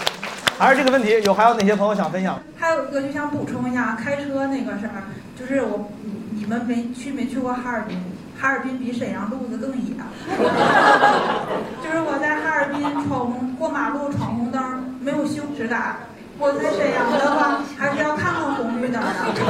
[0.57, 2.39] 还是这个问题，有还有哪些朋友想分享？
[2.55, 5.03] 还有一个就想补充一下开车那个事儿，
[5.37, 5.91] 就是我
[6.31, 7.99] 你们没去没去过哈尔滨？
[8.39, 9.93] 哈尔滨比沈阳路子更野，
[11.83, 14.61] 就是我在哈尔滨闯红过马路闯红灯
[15.01, 15.97] 没有羞耻感，
[16.37, 19.07] 我在沈阳的话还是要看看红绿灯的。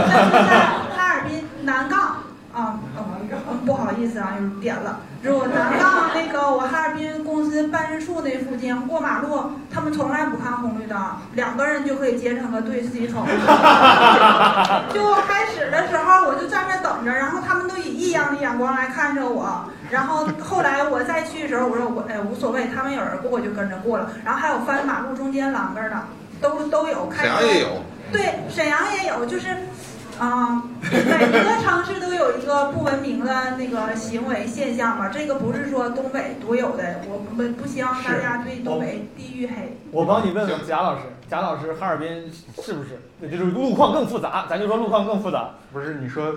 [0.10, 0.60] 但是在
[0.98, 2.19] 哈尔滨南岗
[2.60, 5.00] 啊，嗯不好意思啊，又点了。
[5.24, 10.98] 就是我南杠那个我哈尔滨公司办事处那附近过马路，他们从来不看红绿灯，
[11.34, 13.26] 两个人就可以结成个队自己闯。
[14.94, 19.66] 就开始的时候我就站那等着，然后他们都以异样的眼光来看着我。
[19.90, 24.10] 然后后来我再去的时候，我说我哎无所谓，他们有人过我就跟着过了。
[24.24, 25.98] 然后还有翻马路中间栏杆的，
[26.42, 27.08] 都都有。
[27.10, 27.68] 开沈阳也有。
[28.12, 29.48] 对，沈阳也有，就是。
[30.20, 39.78] 啊、每一个城市都有一个不文明的那个行为现象嘛，这个不是说东北独有的，我们不希望大家对东北地域黑。
[39.92, 42.30] 我帮你问问贾老师，贾老师，哈尔滨
[42.62, 43.00] 是不是？
[43.22, 45.52] 那就是路况更复杂，咱就说路况更复杂。
[45.72, 46.36] 不是你说，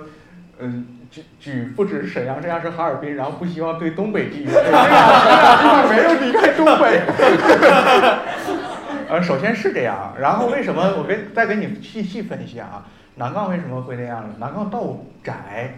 [0.61, 4.91] 嗯，举举不止沈阳，这样是哈尔滨，然后不希望对东北地域， 这俩这
[5.29, 7.03] 俩地方没有离开东北。
[9.11, 12.87] 呃，首先是这样，然后为什么我跟再给你细细分析啊？
[13.17, 14.35] 南杠为什么会那样呢？
[14.39, 15.75] 南杠道窄，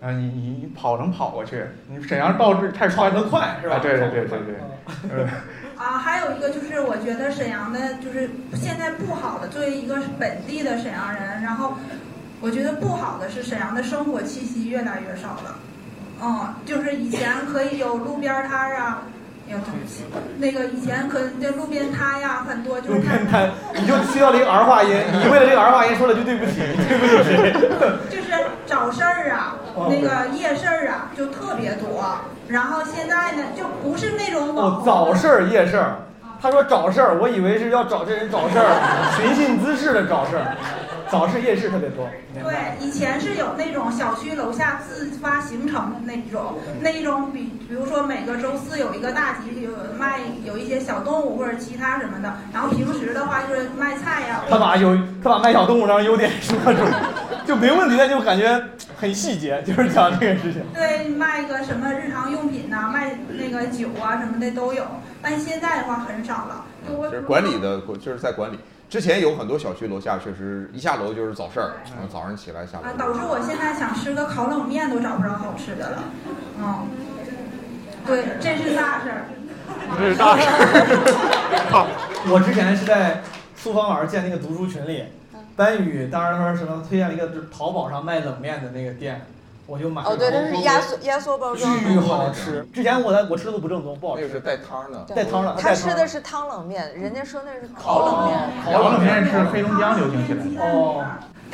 [0.00, 3.76] 啊，你你你跑能跑过去，你沈阳道是太宽得快是吧？
[3.76, 4.54] 啊，对对对对对，
[5.10, 5.28] 嗯。
[5.76, 11.74] 啊，还有一个就是，我觉得沈阳的，就是现在不好的，作为一个本地的沈阳人，然后
[12.40, 15.58] 我觉得不好的是沈阳的生活气息越来越少了。
[16.22, 19.02] 嗯，就是以前可以有路边摊儿啊，
[19.46, 20.04] 哎呦对不起，
[20.38, 24.90] 那个以前可这路边摊呀很多，就是路边摊，你就需要这个儿化音，
[25.22, 27.52] 你为了这个儿化音说了句对不起，对不起谁？
[28.10, 28.32] 就是
[28.66, 29.56] 找事儿啊，
[29.88, 32.16] 那个夜市儿啊，就特别多。
[32.48, 35.96] 然后现在呢，就不是那种网哦，早市儿、夜市儿。
[36.40, 38.68] 他说找事儿，我以为是要找这人找事儿，
[39.16, 40.56] 寻衅滋事的找事儿。
[41.10, 42.08] 早市夜市特别多。
[42.34, 54.42] 对，以前是有那种小区楼下自发形成的那种，那一种比比如说每个周四有一个大集，有卖有一些小动物或者其他什么的，然后平时的话就是卖菜呀。
[54.48, 57.02] 他把有他把卖小动物当优点说出来，
[57.46, 58.60] 就没问题，但就感觉
[58.96, 60.62] 很细节，就是讲这个事情。
[60.74, 64.84] 对，卖个什么日常用品呐、卖那个酒啊什么的都有，
[65.22, 66.64] 但现在的话很少了。
[66.96, 68.58] 我就是管理的，就是在管理。
[68.94, 72.84] 之前有很多小区楼下确实一下楼就是早市儿，然后早上起来下楼。
[72.84, 76.04] 啊，导致我现在想吃个烤冷面都找不着好吃的了。
[76.60, 76.86] 嗯，
[78.06, 79.24] 对，这是大事儿。
[79.98, 81.86] 这是大事儿。
[82.30, 83.20] 我之前是在
[83.56, 85.06] 苏芳老师建那个读书群里，
[85.56, 89.26] 班宇当时说什么推荐了一个就是淘宝上卖冷面的那个店，
[89.66, 90.10] 我就买了。
[90.10, 91.78] 哦，对，它是压缩压缩包装。
[91.80, 92.66] 巨好吃。
[92.72, 94.22] 之前我在我吃的都不正宗，不好吃。
[94.22, 94.98] 那个是带汤的。
[95.14, 95.54] 带汤的。
[95.58, 98.38] 他吃的是汤冷面，人家说那是烤冷面。
[98.64, 100.62] 烤冷面是黑龙江流行起来的。
[100.62, 101.04] 哦。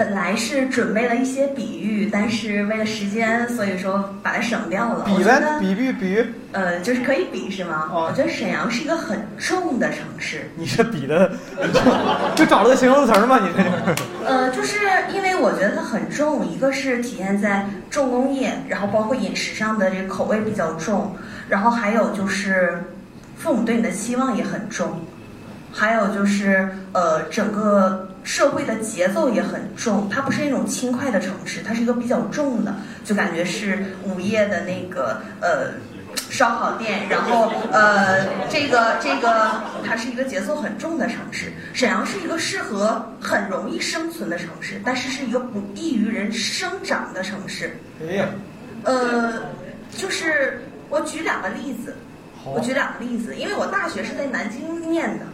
[0.00, 5.04] 本来是准备了一些比喻，但是为了时间，所以说把它省掉了。
[5.04, 6.24] 比呗，比喻比喻。
[6.52, 7.90] 呃，就是可以比是吗？
[7.92, 10.50] 哦、我觉得沈阳是一个很重的城市。
[10.56, 11.30] 你这比的，
[12.34, 13.40] 就找了个形容词吗？
[13.42, 14.04] 你这就。
[14.24, 14.78] 呃，就是
[15.12, 21.14] 因为我觉得它很重，一个是体现在重工业，然后包括饮食上的这个口味比较重，
[21.46, 22.82] 然后还有就是
[23.36, 24.98] 父母对你的期望也很重，
[25.72, 28.06] 还有就是呃整个。
[28.22, 35.70] 社会的节奏也很重，它不是那种轻快的城市，它是一个比较重的，就感觉是午夜的那个呃
[36.28, 41.50] 烧烤店，然后呃 这个这个它是一个节奏很重的城市。
[41.72, 47.74] 沈阳是一个适合很容易生存的城市，但是是一个不易于人生长的城市。
[48.06, 48.26] 哎呀，
[48.84, 49.32] 呃，
[49.96, 51.96] 就是我举两个例子，
[52.44, 55.24] 我举两个例子，因为我大学是在南京念的。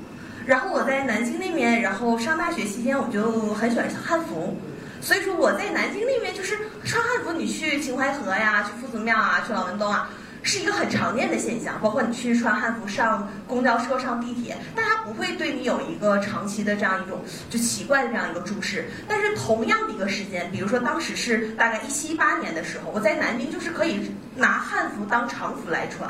[0.46, 4.56] 然后我在南京那边，然后上大学期间，我就很喜欢汉服，
[5.00, 10.08] 所以说我在南京那边就是穿汉服，你去秦淮河呀，去夫子庙啊，去老门东啊，
[10.44, 11.74] 是一个很常见的现象。
[11.82, 18.88] 包括你去穿汉服上公交车、上地铁，大家不会对你有一个长期的这样一种就奇怪的这样一个注视。
[19.08, 26.08] 但是同样的一个时间，比如说当时是大概一七一八年的时候，我在南京就是可以拿汉服当常服来穿，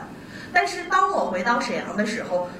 [0.52, 2.50] 但是当我回到沈阳的时候。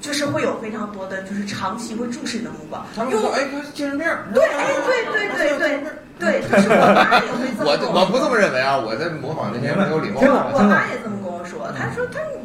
[0.00, 2.86] 就是会有非常多的，就是长期会注视你的目光。
[2.94, 5.80] 他们说：“哎，他精神病。”对，哎，对对对对
[6.18, 10.20] 对，就是 我妈也会这么我我不这么认为啊，我在模仿那些没有礼貌。
[10.20, 12.37] 我妈也这么跟我说，她说：“她干嘛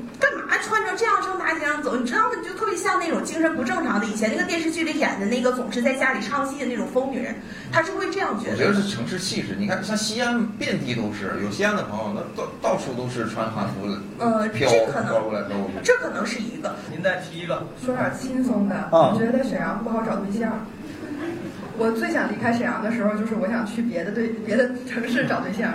[0.73, 2.29] 穿成这样上大街上走，你知道吗？
[2.43, 4.07] 就特别像那种精神不正常的。
[4.07, 7.35] 以前那个电视剧里演的那个总是在家里唱戏的那种疯女人，
[7.71, 8.53] 她是会这样觉得。
[8.53, 9.55] 我觉得是城市气质。
[9.59, 15.73] 你看，像西安遍地都是，有西安的朋友，那到到处都是穿汉服的，呃，飘这可能飘过来飘过去。
[15.83, 16.75] 这可能是一个。
[16.91, 18.89] 您再提一个，说点轻松的。
[18.91, 20.65] 我觉得在沈阳不好找对象。
[21.77, 25.71] 我最想离开沈阳的时候，就是我想去别的对别的城市找对象。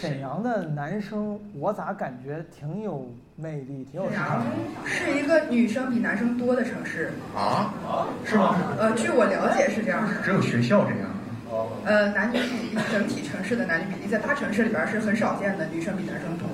[0.00, 4.44] 沈阳的男生，我咋感觉挺有魅力，挺有沈阳
[4.84, 7.74] 是一个女生比男生多的城市啊？
[8.24, 8.54] 是吗？
[8.78, 10.14] 呃，据我了解是这样的。
[10.22, 11.10] 只有学校这样。
[11.84, 16.46] 呃，男女比例，整体城市的男女比例，在大城市里边是很少见的，女生比男生多。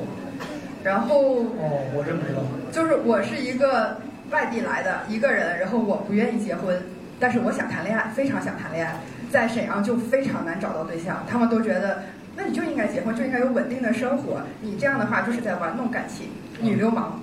[0.82, 2.40] 然后哦，我真不知道。
[2.72, 3.98] 就是我是一个
[4.30, 6.80] 外地来的一个人，然后我不愿意结婚，
[7.20, 8.96] 但是我想谈恋爱，非常想谈恋爱，
[9.30, 12.02] 在沈阳就非常难找到对象，他们都觉得。
[12.36, 14.40] 那你就应该结婚，就应该有稳定的生活。
[14.61, 16.28] 你这样的话就是在玩弄感情，
[16.61, 17.20] 女流氓。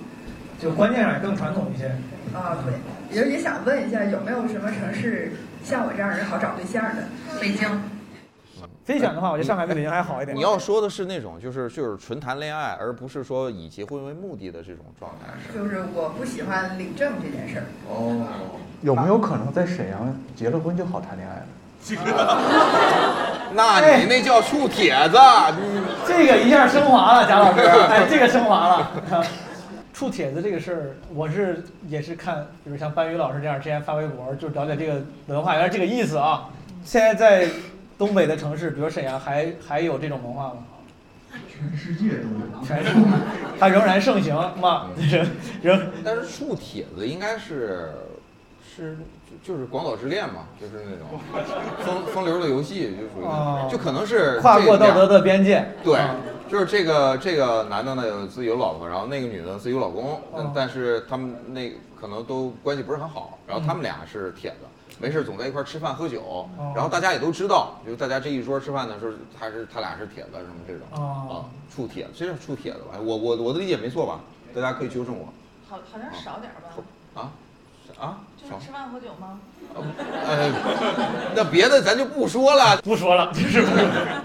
[0.58, 1.88] 就观念上更传统一些。
[2.32, 2.74] 啊，对。
[3.16, 5.32] 也也想问一下，有没有什么城市
[5.62, 7.04] 像我这样人好找对象的？
[7.40, 7.68] 北京。
[8.84, 10.36] 非选的话，我觉得上海比北京还好一点。
[10.36, 15.32] 你要说的是那种，就是就是纯谈恋爱，而不是说以结婚为目的的这种状态。
[15.54, 17.64] 就是我不喜欢领证这件事儿。
[17.88, 18.26] 哦。
[18.82, 21.46] 有没有可能在沈阳结了婚就好谈恋爱了？
[23.54, 25.18] 那你那叫处帖子，
[26.06, 27.60] 这个一下升华了，贾老师，
[27.90, 29.26] 哎，这个升华了。
[29.92, 36.48] 处帖子这个事儿，我是也是看，比如像班宇老师这样，之前发微博就了解这个文化，原来这个意思啊。
[36.84, 37.46] 现在在
[37.98, 40.54] 东北的城市，比如沈阳，还还有这种文化吗？
[41.48, 43.00] 全世界都有，全世界，
[43.60, 44.86] 它仍然盛行嘛？
[44.96, 45.26] 仍
[45.62, 45.80] 仍。
[46.04, 47.90] 但是触帖子应该是
[48.74, 48.96] 是。
[49.42, 51.18] 就是广岛之恋嘛，就是那种
[51.84, 55.66] 风风流的游戏，就属于，就可能是跨过道德的边界。
[55.82, 56.00] 对，
[56.48, 60.20] 就是这个这个男的呢有自己有老婆，然后那个女的自己有老公，
[60.54, 72.98] 但是他们那可能都关系不是很好，然后他们俩是铁子，没事总在一块吃饭喝酒，然后大家也都知道，就是大家这一桌吃饭的时候，他是他俩是铁子什么这种啊，处铁子，这是处铁子吧？
[73.02, 74.20] 我我我的理解没错吧？
[74.54, 75.26] 大家可以纠正我。
[75.68, 77.20] 好，好像少点吧。
[77.20, 77.32] 啊。
[78.02, 79.38] 啊，就是吃饭喝酒吗？
[79.74, 80.50] 呃，
[81.36, 83.62] 那别的咱就不说了，不说了， 就是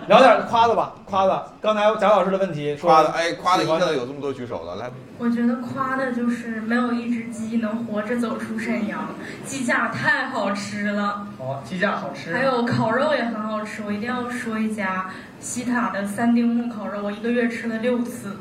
[0.08, 1.52] 聊点夸的吧，夸的。
[1.62, 4.90] 刚才贾老师的问题，夸的，哎，夸的一下子有这么多举手的，来。
[5.20, 9.10] 我觉得夸的就是没有一只鸡能活着走出沈阳，
[9.46, 11.28] 鸡架太好吃了。
[11.38, 12.34] 哦，鸡架好吃。
[12.34, 18.38] 还有烤肉也很好吃，我一定要说一家西塔的三丁目烤肉，我一个月吃了六次。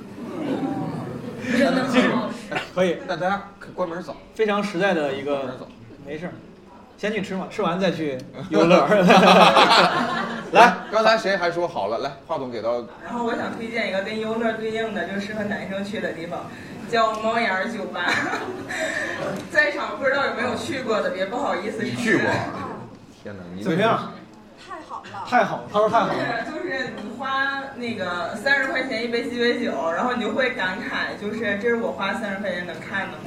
[1.53, 2.99] 真的很好吃，可以。
[3.07, 3.43] 那大家
[3.75, 5.57] 关门走，非常实在的一个。
[6.07, 6.31] 没事，
[6.97, 8.17] 先去吃嘛，吃完再去
[8.51, 8.87] 游乐。
[10.53, 11.99] 来，刚才谁还说好了？
[11.99, 12.85] 来，话筒给到。
[13.05, 16.47] 然后我想推荐一个跟游乐对应的，就适合男生去的地方，
[16.91, 18.07] 叫猫眼酒吧。
[19.51, 21.83] 在场不知道有没有去过的，别不好意思。
[21.83, 22.31] 你去过？
[23.23, 24.13] 天哪，你怎么样？
[25.03, 26.13] 太好了，太好了，他说太好了。
[26.47, 26.67] 就是
[27.03, 33.25] 你花那个三十块钱一杯鸡尾酒，然后你就会感慨，就是这是我花三十块钱能看的吗？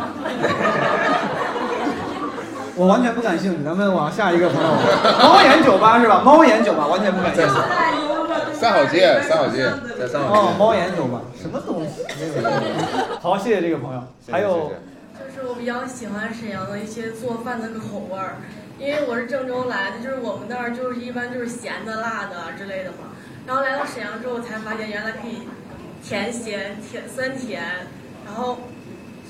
[2.76, 4.68] 我完全不感兴趣，咱们往下一个朋友。
[5.20, 6.22] 猫眼酒吧是吧？
[6.24, 7.52] 猫眼酒吧完全不感兴趣。
[8.54, 10.38] 三好街，三好街，在三好街。
[10.38, 12.04] 哦，猫眼酒吧，什么东西？
[13.20, 14.02] 好，谢谢这个朋友。
[14.30, 14.72] 还有，
[15.18, 18.36] 就是我比较喜欢沈阳的一些做饭的口味儿。
[18.80, 23.12] 因为我是郑州来的，就是我们那儿就是一般就是咸的、辣的之类的嘛。
[23.46, 25.46] 然后来到沈阳之后，才发现原来可以
[26.02, 27.62] 甜咸甜酸甜。
[28.24, 28.58] 然后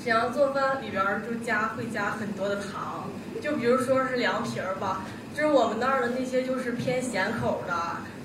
[0.01, 3.09] 沈阳做饭里边就加会加很多的糖，
[3.41, 5.01] 就比如说是凉皮儿吧，
[5.35, 7.73] 就是我们那儿的那些就是偏咸口的，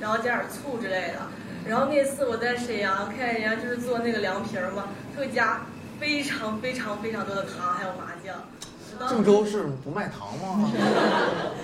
[0.01, 1.27] 然后加点醋之类的。
[1.67, 4.85] 然后那次我在沈阳看人家就是做那个凉皮儿嘛，
[5.17, 5.63] 会加
[5.99, 8.37] 非常非常非常多的糖，还有麻酱。
[9.09, 10.71] 郑州是不卖糖吗？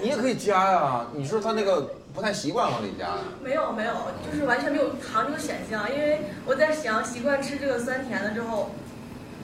[0.01, 1.07] 你也可以加呀。
[1.15, 3.15] 你说他那个不太习惯往里加。
[3.43, 3.95] 没有没有，
[4.25, 5.91] 就是完全没有糖这个选项。
[5.93, 8.71] 因为我在沈阳习惯吃这个酸甜的之后，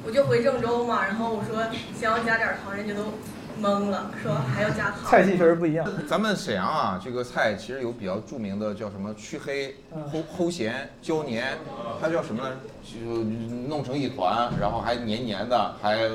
[0.04, 1.06] 我就回郑州嘛。
[1.06, 1.64] 然后我说
[1.98, 3.14] 想要加点糖，人家都
[3.62, 5.04] 懵了，说还要加糖。
[5.04, 5.86] 菜系确实不一样。
[6.08, 9.74] 咱们沈阳啊，这个菜其实有比较著名的，叫什么去黑、
[10.12, 11.58] 齁齁咸、焦黏，
[12.00, 12.42] 它叫什么？
[12.82, 13.22] 就
[13.68, 16.08] 弄成一团，然后还黏黏的，还。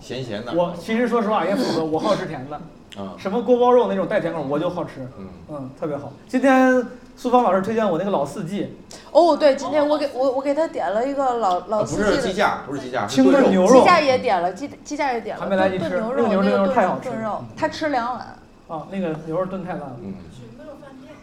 [0.00, 2.60] 咸咸的，我其实说实话也符合，我好吃甜的，
[2.96, 5.28] 啊，什么锅包肉那种带甜口我就好吃，嗯。
[5.50, 6.12] 嗯，特别好。
[6.26, 6.84] 今天
[7.16, 8.76] 苏芳老师推荐我那个老四季，
[9.12, 18.20] 哦对，今天我给我我给他点了一个老老四季的，不是鸡架，不是鸡架，清炖牛肉，鸡架也点了，鸡鸡架也点了，还没来及吃，牛肉牛肉太好吃，炖肉，他吃两碗，
[18.68, 20.14] 啊，那个牛肉炖太烂了，嗯，
[20.56, 21.14] 没有饭店，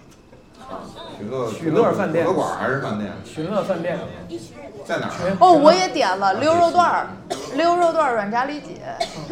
[1.17, 2.25] 许乐许乐饭店。
[2.25, 3.11] 火锅馆还是饭店？
[3.25, 3.97] 群乐饭店。
[4.85, 5.37] 在哪儿？
[5.39, 7.07] 哦，我也点了溜肉段儿，
[7.55, 8.75] 溜肉段儿软炸里脊，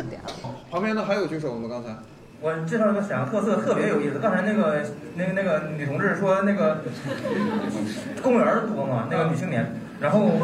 [0.09, 0.49] 点了。
[0.71, 1.67] 旁边的还有举手吗？
[1.69, 1.89] 刚才？
[2.43, 4.19] 我介绍一个沈阳特色，特别有意思。
[4.19, 4.83] 刚才那个
[5.15, 6.79] 那个那个女同志说那个
[8.21, 9.65] 公园多嘛，那个女青年，
[10.01, 10.35] 然后我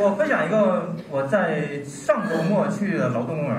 [0.00, 3.54] 我分享一个我在上周末去的劳动公园，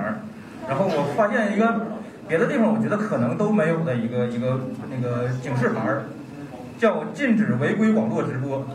[0.68, 1.86] 然后我发现一个
[2.28, 4.60] 别的地方我觉得可能都没有的一个一个
[4.90, 5.98] 那个警示牌，
[6.80, 8.66] 叫禁止违规网络直播。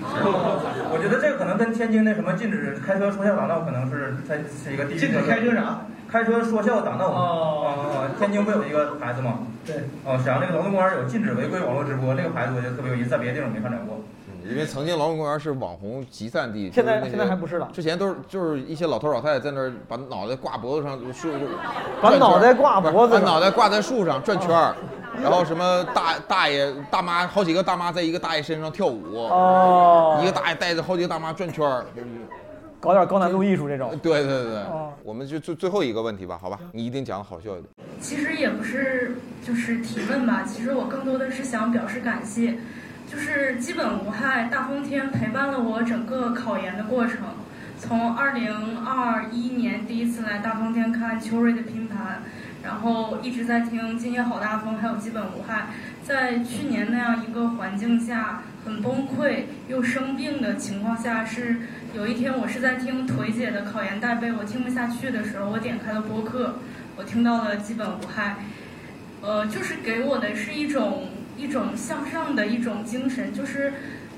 [0.92, 5.86] 我觉得这个可能跟天津那什么禁止开车说笑打闹可能是它是一个地域禁止开车啥？
[6.10, 7.06] 开车说笑打闹。
[7.06, 9.46] 哦哦天津不有一个牌子吗？
[9.64, 9.76] 对。
[10.04, 14.02] 哦，沈阳那个劳动公园有禁止违规网络直播，那个牌子我觉得特别有意思，在别的地方没看着过。
[14.50, 21.28] 因为曾经劳动公园是网红集散地，现在现在还不是了之前都是就是一些老头老太太在那儿把脑袋挂脖子上树，
[22.02, 24.74] 把脑袋挂脖子把脑袋挂在树上转圈儿，
[25.22, 32.08] 然后什么大大爷大妈好几个大妈在一个大爷身上跳舞，哦一个大爷带着好几个大妈转圈儿，就是
[32.80, 33.96] 搞点高难度艺术这种。
[34.02, 37.64] 对对对，哦我们就最最后一个问题吧，好吧，你一定讲的好笑一点。
[38.00, 39.16] 其实也不是
[39.46, 42.56] 就是提问吧，其实我更多的是想表示感谢，
[43.10, 47.18] 就是基本无害大风天陪伴了我整个考研的过程，
[47.76, 52.22] 从二零二一年第一次来大风天看秋瑞的拼盘，
[52.62, 55.66] 然后一直在听今夜好大风，还有基本无害，
[56.04, 61.56] 在去年那样一个环境下很崩溃又生病的情况下，是
[61.92, 66.60] 有一天我是在听腿姐的考研带背，我听不下去的时候，我点开了播客，
[66.96, 68.36] 我听到了基本无害，
[69.20, 71.08] 呃，就是给我的是一种
[71.40, 73.72] 一种向上的一种精神，就是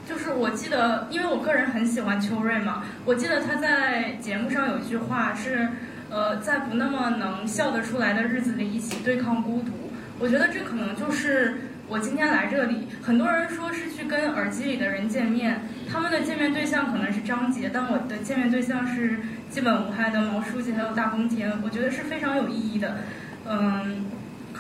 [0.08, 5.68] 就是我记得，因为我个人很喜欢秋瑞嘛，我记得他在节目上有一句话是，
[6.10, 9.70] 呃，在不那么能笑得出来的日子里一起对抗孤独。
[10.18, 11.54] 我觉得这可能就是
[11.88, 22.98] 我今天来这里，很多人说是去跟耳机里的人见面，他们的见面对象可能是张杰，但我的见面对象是基本无害的毛书记还有大风天，我觉得是非常有意义的。
[23.44, 24.04] 嗯，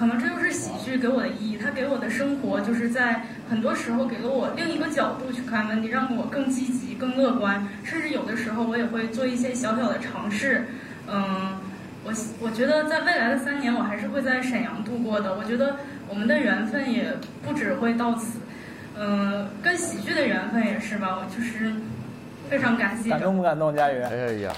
[0.02, 10.66] 可能这就是喜剧给我的意义，它给我的生活就是在很多时候给了我另一个角度去看问题，让我更积极、更乐观，甚至有的时候我也会做一些小小的尝试。
[11.06, 11.56] 嗯，
[12.02, 15.36] 我我觉得在未来的三年，我还是会在沈阳度过的。
[15.36, 15.76] 我觉得
[16.08, 17.14] 我们的缘分也
[17.44, 18.40] 不只会到此，
[18.98, 21.16] 嗯，跟喜剧的缘分也是吧。
[21.16, 21.72] 我就是
[22.50, 23.08] 非常感谢。
[23.08, 24.02] 感动不感动，佳宇？
[24.02, 24.52] 哎呀，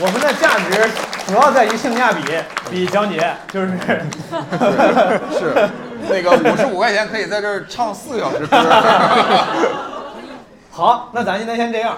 [0.00, 0.90] 我们的价值
[1.26, 2.24] 主要在于性价比，
[2.68, 3.78] 比江姐就是
[5.38, 5.54] 是
[6.08, 8.56] 那个五十五块钱可以在这儿唱四个小时歌。
[10.70, 11.96] 好，那咱今天先这样，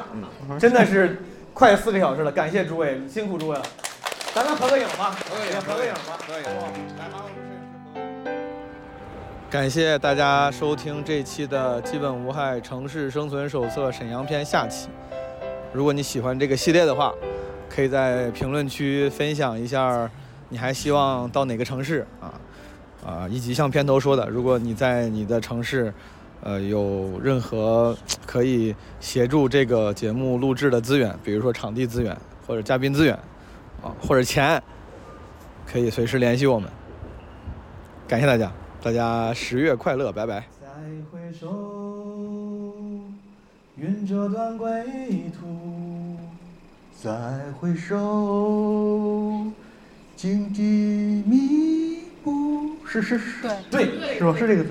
[0.60, 1.22] 真的是
[1.54, 3.62] 快四个小时了，感谢诸位，辛苦诸位了，
[4.34, 6.42] 咱们合个影吧，合个影，合个影吧，可以，
[6.98, 7.20] 来马
[9.48, 14.90] 感谢大家收听这期的《基本无害城市生存手册》沈阳篇下期。
[15.72, 17.10] 如果你喜欢这个系列的话，
[17.68, 20.10] 可以在评论区分享一下，
[20.48, 22.34] 你还希望到哪个城市啊？
[23.04, 25.94] 啊，以及像片头说的，如果你在你的城市，
[26.42, 32.16] 呃，有任何可以协助这个节目录制的资源，比如说场地资源
[32.46, 33.14] 或者嘉宾资源，
[33.82, 34.60] 啊，或者钱，
[35.66, 36.68] 可以随时联系我们。
[38.08, 38.52] 感谢大家，
[38.82, 40.44] 大家十月快乐，拜拜。
[40.60, 40.66] 再
[41.10, 41.46] 回首，
[43.76, 44.68] 云遮断归
[45.38, 45.75] 途。
[47.06, 47.12] 再
[47.60, 49.44] 回首，
[50.16, 52.70] 荆棘密布。
[52.84, 54.34] 是是是，对，是吧？
[54.36, 54.70] 是这个字。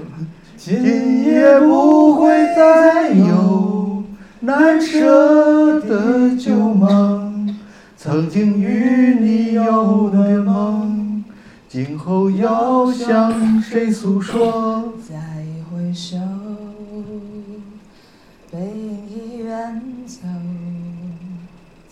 [0.58, 4.04] 今夜不会再有
[4.42, 7.58] 难舍的旧梦，
[7.96, 11.24] 曾经与你有的梦，
[11.70, 14.94] 今后要向谁诉说？
[15.08, 15.16] 再
[15.72, 16.18] 回首，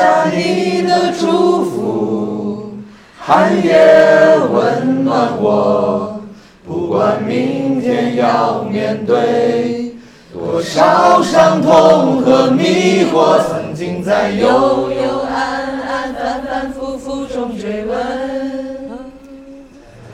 [0.00, 2.72] 下你的祝福，
[3.18, 3.76] 寒夜
[4.50, 6.22] 温暖我。
[6.66, 9.94] 不管明天要面对
[10.32, 17.98] 多少伤痛和迷惑，曾经在幽幽暗暗、反反复复中追问，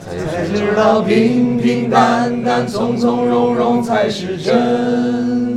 [0.05, 5.56] 才知道平平淡淡、从从容容才是真。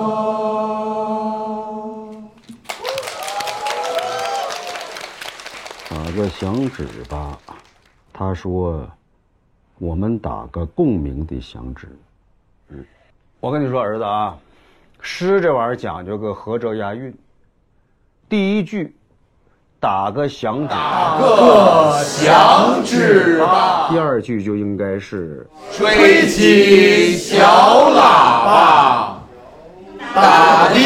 [6.41, 7.37] 响指吧，
[8.11, 8.83] 他说
[9.77, 11.87] ：“我们打个共鸣的响指。”
[12.73, 12.83] 嗯，
[13.39, 14.35] 我跟你说，儿子啊，
[15.01, 17.15] 诗这玩意儿讲究个合辙押韵。
[18.27, 18.95] 第一句
[19.79, 23.89] 打个响指，打个响指吧。
[23.91, 27.93] 第二句就应该是吹起小喇
[28.43, 29.21] 叭，
[30.15, 30.79] 打的